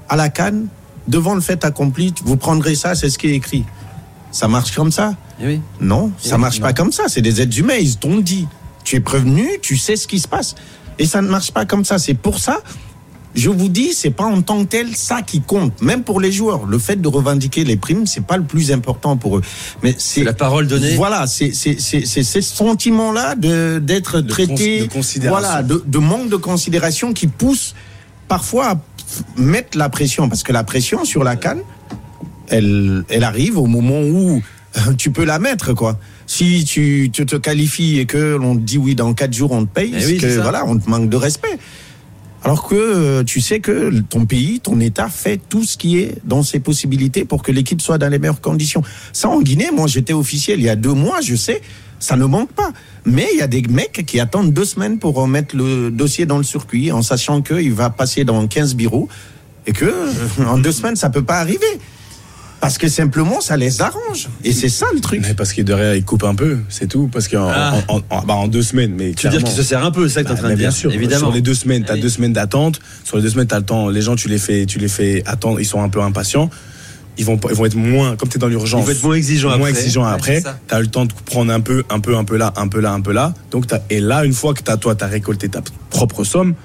À 0.10 0.16
la 0.18 0.28
Cannes, 0.30 0.68
devant 1.08 1.34
le 1.34 1.42
fait 1.42 1.64
accompli, 1.64 2.14
vous 2.26 2.36
prendrez 2.36 2.76
ça, 2.76 2.94
c'est 2.96 3.10
ce 3.10 3.18
qui 3.18 3.28
est 3.28 3.36
écrit. 3.36 3.64
Ça 4.32 4.48
marche 4.48 4.76
comme 4.76 4.92
ça 4.92 5.16
Eh 5.42 5.46
oui. 5.46 5.62
Non, 5.80 6.12
ça 6.20 6.36
Oui, 6.36 6.42
marche 6.42 6.60
non. 6.60 6.66
pas 6.68 6.74
comme 6.74 6.92
ça. 6.92 7.04
C'est 7.08 7.22
des 7.22 7.42
êtres 7.42 7.58
humains, 7.58 7.78
ils 7.80 7.96
t'ont 7.98 8.18
dit. 8.20 8.48
Tu 8.84 8.98
es 8.98 9.00
prévenu, 9.00 9.48
tu 9.62 9.78
sais 9.78 9.96
ce 9.96 10.08
qui 10.08 10.20
se 10.20 10.28
passe. 10.28 10.56
Et 11.00 11.06
ça 11.06 11.22
ne 11.22 11.30
marche 11.30 11.52
pas 11.52 11.66
comme 11.66 11.86
ça. 11.86 11.98
C'est 11.98 12.14
pour 12.14 12.38
ça, 12.40 12.62
je 13.36 13.50
vous 13.50 13.70
dis, 13.70 13.94
c'est 13.94 14.10
pas 14.10 14.26
en 14.26 14.42
tant 14.42 14.60
que 14.64 14.70
tel 14.70 14.96
ça 14.96 15.22
qui 15.22 15.42
compte. 15.42 15.82
Même 15.82 16.04
pour 16.04 16.20
les 16.20 16.32
joueurs, 16.32 16.66
le 16.66 16.80
fait 16.80 17.00
de 17.00 17.08
revendiquer 17.08 17.64
les 17.64 17.78
primes, 17.78 18.08
c'est 18.08 18.26
pas 18.26 18.38
le 18.38 18.44
plus 18.44 18.72
important 18.72 19.18
pour 19.18 19.38
eux. 19.38 19.42
Mais 19.84 19.94
c'est 19.98 20.24
la 20.24 20.34
parole 20.34 20.68
donnée. 20.68 20.96
Voilà, 20.96 21.28
c'est 21.28 21.54
c'est 21.54 21.78
c'est 21.80 22.06
ce 22.24 22.42
sentiment-là 22.42 23.36
de 23.36 23.80
d'être 23.80 24.22
traité, 24.22 24.80
cons- 24.80 24.86
de 24.86 24.90
considération. 24.92 25.40
voilà, 25.48 25.64
de, 25.64 25.84
de 25.86 25.98
manque 26.00 26.30
de 26.30 26.38
considération 26.38 27.14
qui 27.14 27.28
pousse 27.28 27.76
parfois 28.28 28.72
à 28.72 28.82
mettre 29.38 29.78
la 29.78 29.90
pression, 29.90 30.28
parce 30.30 30.44
que 30.44 30.52
la 30.54 30.64
pression 30.64 31.06
sur 31.06 31.24
la 31.24 31.36
canne, 31.36 31.62
elle 32.48 33.04
elle 33.10 33.24
arrive 33.24 33.58
au 33.58 33.66
moment 33.68 34.02
où 34.02 34.42
euh, 34.78 34.94
tu 34.98 35.12
peux 35.12 35.24
la 35.26 35.40
mettre 35.40 35.74
quoi. 35.74 36.00
Si 36.28 36.64
tu, 36.64 37.10
tu 37.12 37.26
te 37.26 37.36
qualifies 37.36 38.00
et 38.00 38.06
que 38.06 38.36
l'on 38.36 38.56
te 38.56 38.62
dit 38.62 38.78
oui 38.78 38.94
dans 38.96 39.14
quatre 39.14 39.34
jours 39.34 39.52
on 39.52 39.66
te 39.66 39.72
paye, 39.72 39.94
Eh 40.00 40.06
oui, 40.06 40.18
que 40.18 40.40
voilà 40.42 40.64
on 40.66 40.78
te 40.78 40.90
manque 40.90 41.10
de 41.10 41.18
respect. 41.18 41.58
Alors 42.44 42.68
que 42.68 42.76
euh, 42.76 43.24
tu 43.24 43.42
sais 43.42 43.60
que 43.60 44.00
ton 44.02 44.26
pays, 44.26 44.60
ton 44.60 44.80
État 44.80 45.10
fait 45.10 45.40
tout 45.50 45.64
ce 45.64 45.78
qui 45.78 46.00
est 46.00 46.18
dans 46.24 46.42
ses 46.42 46.60
possibilités 46.60 47.26
pour 47.26 47.44
que 47.44 47.52
l'équipe 47.52 47.82
soit 47.82 47.98
dans 47.98 48.10
les 48.10 48.20
meilleures 48.20 48.42
conditions. 48.42 48.82
Ça, 49.12 49.30
en 49.30 49.42
Guinée, 49.42 49.70
moi 49.74 49.88
j'étais 49.88 50.14
officiel 50.14 50.60
il 50.60 50.66
y 50.66 50.70
a 50.70 50.76
deux 50.76 50.94
mois, 50.94 51.20
je 51.22 51.36
sais, 51.36 51.62
ça 52.00 52.16
ne 52.16 52.26
manque 52.26 52.52
pas. 52.54 52.72
Mais 53.06 53.28
il 53.34 53.40
y 53.40 53.42
a 53.42 53.48
des 53.48 53.62
mecs 53.64 54.06
qui 54.06 54.20
attendent 54.20 54.54
deux 54.54 54.66
semaines 54.66 55.00
pour 55.00 55.16
remettre 55.16 55.56
le 55.56 55.92
dossier 55.92 56.26
dans 56.26 56.38
le 56.38 56.44
circuit 56.44 56.92
en 56.92 57.02
sachant 57.02 57.42
qu'il 57.42 57.74
va 57.74 57.90
passer 57.90 58.24
dans 58.24 58.48
15 58.48 58.76
bureaux 58.76 59.10
et 59.68 59.74
que 59.74 59.86
euh, 59.86 60.14
en 60.48 60.58
deux 60.58 60.72
semaines, 60.72 60.96
ça 60.96 61.10
peut 61.10 61.24
pas 61.24 61.40
arriver. 61.40 61.80
Parce 62.62 62.78
que 62.78 62.90
simplement, 62.90 63.40
ça 63.40 63.56
les 63.56 63.82
arrange. 63.82 64.28
Et 64.44 64.52
c'est 64.52 64.68
ça 64.68 64.86
le 64.94 65.00
truc. 65.00 65.22
Mais 65.26 65.34
parce 65.34 65.54
que 65.54 65.62
derrière, 65.62 65.96
ils 65.96 66.04
coupent 66.04 66.26
un 66.26 66.36
peu, 66.36 66.58
c'est 66.68 66.88
tout. 66.88 67.08
Parce 67.12 67.30
qu'en 67.30 67.48
Ah. 67.50 67.74
en, 67.88 67.98
en- 67.98 68.02
en- 68.10 68.22
bah, 68.26 68.34
en 68.34 68.48
deux 68.50 68.64
semaines, 68.64 68.94
mais 68.98 69.12
Tu 69.14 69.28
veux 69.28 69.32
dire 69.32 69.40
clairement. 69.40 69.48
qu'il 69.48 69.56
se 69.56 69.64
sert 69.64 69.84
un 69.86 69.92
peu, 69.92 70.10
c'est 70.10 70.16
ça 70.16 70.24
que 70.24 70.28
t'es 70.28 70.32
en 70.32 70.36
Bah, 70.36 70.40
train 70.42 70.48
de 70.50 70.54
mais 70.54 70.58
dire. 70.60 70.70
bien 70.70 70.78
sûr, 70.78 70.92
évidemment. 70.92 71.20
sur 71.28 71.32
les 71.32 71.42
deux 71.42 71.54
semaines, 71.54 71.84
tu 71.84 71.90
as 71.90 71.94
Ah 71.94 71.96
oui. 71.96 72.02
deux 72.02 72.10
semaines 72.10 72.34
d'attente. 72.34 72.80
Sur 73.06 73.16
les 73.18 73.24
deux 73.24 73.30
semaines, 73.30 73.48
tu 73.48 73.56
as 73.56 73.60
le 73.60 73.66
temps. 73.66 73.88
Les 73.90 74.02
gens, 74.02 74.16
tu 74.18 74.28
les 74.28 74.38
fais, 74.40 74.66
tu 74.66 74.78
les 74.78 74.90
fais 74.90 75.24
attendre. 75.26 75.62
Ils 75.62 75.66
sont 75.66 75.82
un 75.82 75.88
peu 75.90 76.02
impatients. 76.02 76.50
Ils 77.18 77.26
vont, 77.26 77.38
pas- 77.38 77.50
ils 77.50 77.56
vont 77.56 77.66
être 77.66 77.76
moins, 77.76 78.16
comme 78.18 78.28
tu 78.30 78.36
es 78.38 78.40
dans 78.40 78.48
l'urgence. 78.48 78.82
Ils 78.84 78.86
vont 78.88 78.92
être 78.92 79.04
moins 79.04 79.16
exigeants 79.16 79.48
moins 79.58 79.68
après. 79.70 79.80
exigeants 79.80 80.04
Ouais, 80.06 80.12
après. 80.14 80.36
c'est 80.36 80.42
ça. 80.42 80.60
tu 80.68 80.76
as 80.76 80.80
le 80.82 80.88
temps 80.88 81.06
de 81.06 81.14
prendre 81.26 81.52
un 81.54 81.60
peu, 81.62 81.84
un 81.90 82.00
peu, 82.02 82.16
un 82.18 82.24
peu 82.26 82.38
là, 82.38 82.54
un 82.58 82.68
peu 82.68 82.80
là, 82.82 82.92
un 82.92 83.02
peu 83.02 83.12
là. 83.14 83.34
Donc, 83.52 83.68
t'as- 83.68 83.82
et 83.90 84.00
là, 84.02 84.26
une 84.26 84.34
fois 84.34 84.54
que 84.54 84.64
t'as, 84.64 84.76
toi, 84.78 84.96
tu 84.96 85.04
as 85.04 85.08
récolté 85.08 85.48
ta 85.50 85.62
propre 85.90 86.24
somme, 86.26 86.56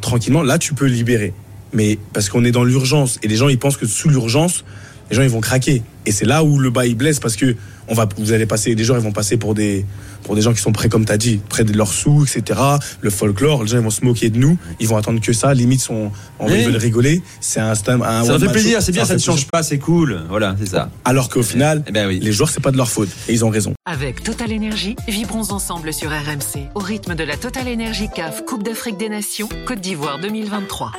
tranquillement, 0.00 0.42
là, 0.42 0.58
tu 0.58 0.74
peux 0.74 0.86
libérer. 0.86 1.34
Mais 1.72 1.98
parce 2.12 2.28
qu'on 2.28 2.44
est 2.44 2.50
dans 2.52 2.64
l'urgence 2.64 3.18
et 3.22 3.28
les 3.28 3.36
gens, 3.36 3.48
ils 3.48 3.58
pensent 3.58 3.76
que 3.76 3.86
sous 3.86 4.08
l'urgence, 4.08 4.64
les 5.12 5.16
gens, 5.16 5.22
ils 5.22 5.28
vont 5.28 5.42
craquer. 5.42 5.82
Et 6.06 6.10
c'est 6.10 6.24
là 6.24 6.42
où 6.42 6.58
le 6.58 6.70
bas, 6.70 6.86
il 6.86 6.96
blesse 6.96 7.20
parce 7.20 7.36
que 7.36 7.54
on 7.86 7.94
va, 7.94 8.08
vous 8.16 8.32
allez 8.32 8.46
passer, 8.46 8.74
les 8.74 8.82
gens, 8.84 8.94
ils 8.94 9.02
vont 9.02 9.12
passer 9.12 9.36
pour 9.36 9.54
des, 9.54 9.84
pour 10.22 10.34
des 10.34 10.40
gens 10.40 10.54
qui 10.54 10.60
sont 10.62 10.72
prêts, 10.72 10.88
comme 10.88 11.04
tu 11.04 11.12
as 11.12 11.18
dit, 11.18 11.40
près 11.50 11.64
de 11.64 11.76
leurs 11.76 11.92
sous, 11.92 12.24
etc. 12.24 12.58
Le 13.02 13.10
folklore, 13.10 13.62
les 13.64 13.68
gens, 13.68 13.76
ils 13.76 13.82
vont 13.82 13.90
se 13.90 14.04
moquer 14.04 14.30
de 14.30 14.38
nous. 14.38 14.56
Ils 14.80 14.88
vont 14.88 14.96
attendre 14.96 15.20
que 15.20 15.34
ça. 15.34 15.52
Limite, 15.52 15.80
sont, 15.82 16.10
on 16.38 16.46
Oui. 16.46 16.54
ils 16.60 16.64
veulent 16.64 16.76
rigoler. 16.76 17.22
C'est 17.40 17.60
un, 17.60 17.74
c'est 17.74 17.90
un, 17.90 17.98
Ça 18.00 18.24
leur 18.30 18.40
fait 18.40 18.52
plaisir, 18.52 18.80
c'est 18.82 18.92
bien, 18.92 19.04
ça 19.04 19.14
ne 19.14 19.18
leur 19.18 19.24
change 19.26 19.46
pas, 19.48 19.62
c'est 19.62 19.78
cool. 19.78 20.22
Voilà, 20.30 20.56
c'est 20.58 20.68
ça. 20.68 20.90
Alors 21.04 21.28
qu'au 21.28 21.42
final, 21.42 21.84
Eh 21.86 21.92
ben 21.92 22.08
oui. 22.08 22.18
les 22.22 22.32
joueurs, 22.32 22.48
c'est 22.48 22.62
pas 22.62 22.70
de 22.72 22.78
leur 22.78 22.88
faute. 22.88 23.10
Et 23.28 23.32
ils 23.34 23.44
ont 23.44 23.50
raison. 23.50 23.74
Avec 23.84 24.22
Total 24.22 24.50
Énergie, 24.50 24.96
vibrons 25.08 25.50
ensemble 25.50 25.92
sur 25.92 26.08
RMC 26.08 26.68
au 26.74 26.78
rythme 26.80 27.14
de 27.14 27.24
la 27.24 27.36
Total 27.36 27.68
Énergie 27.68 28.08
CAF 28.14 28.44
Coupe 28.46 28.62
d'Afrique 28.62 28.96
des 28.96 29.10
Nations 29.10 29.48
Côte 29.66 29.80
d'Ivoire 29.80 30.18
2023. 30.20 30.92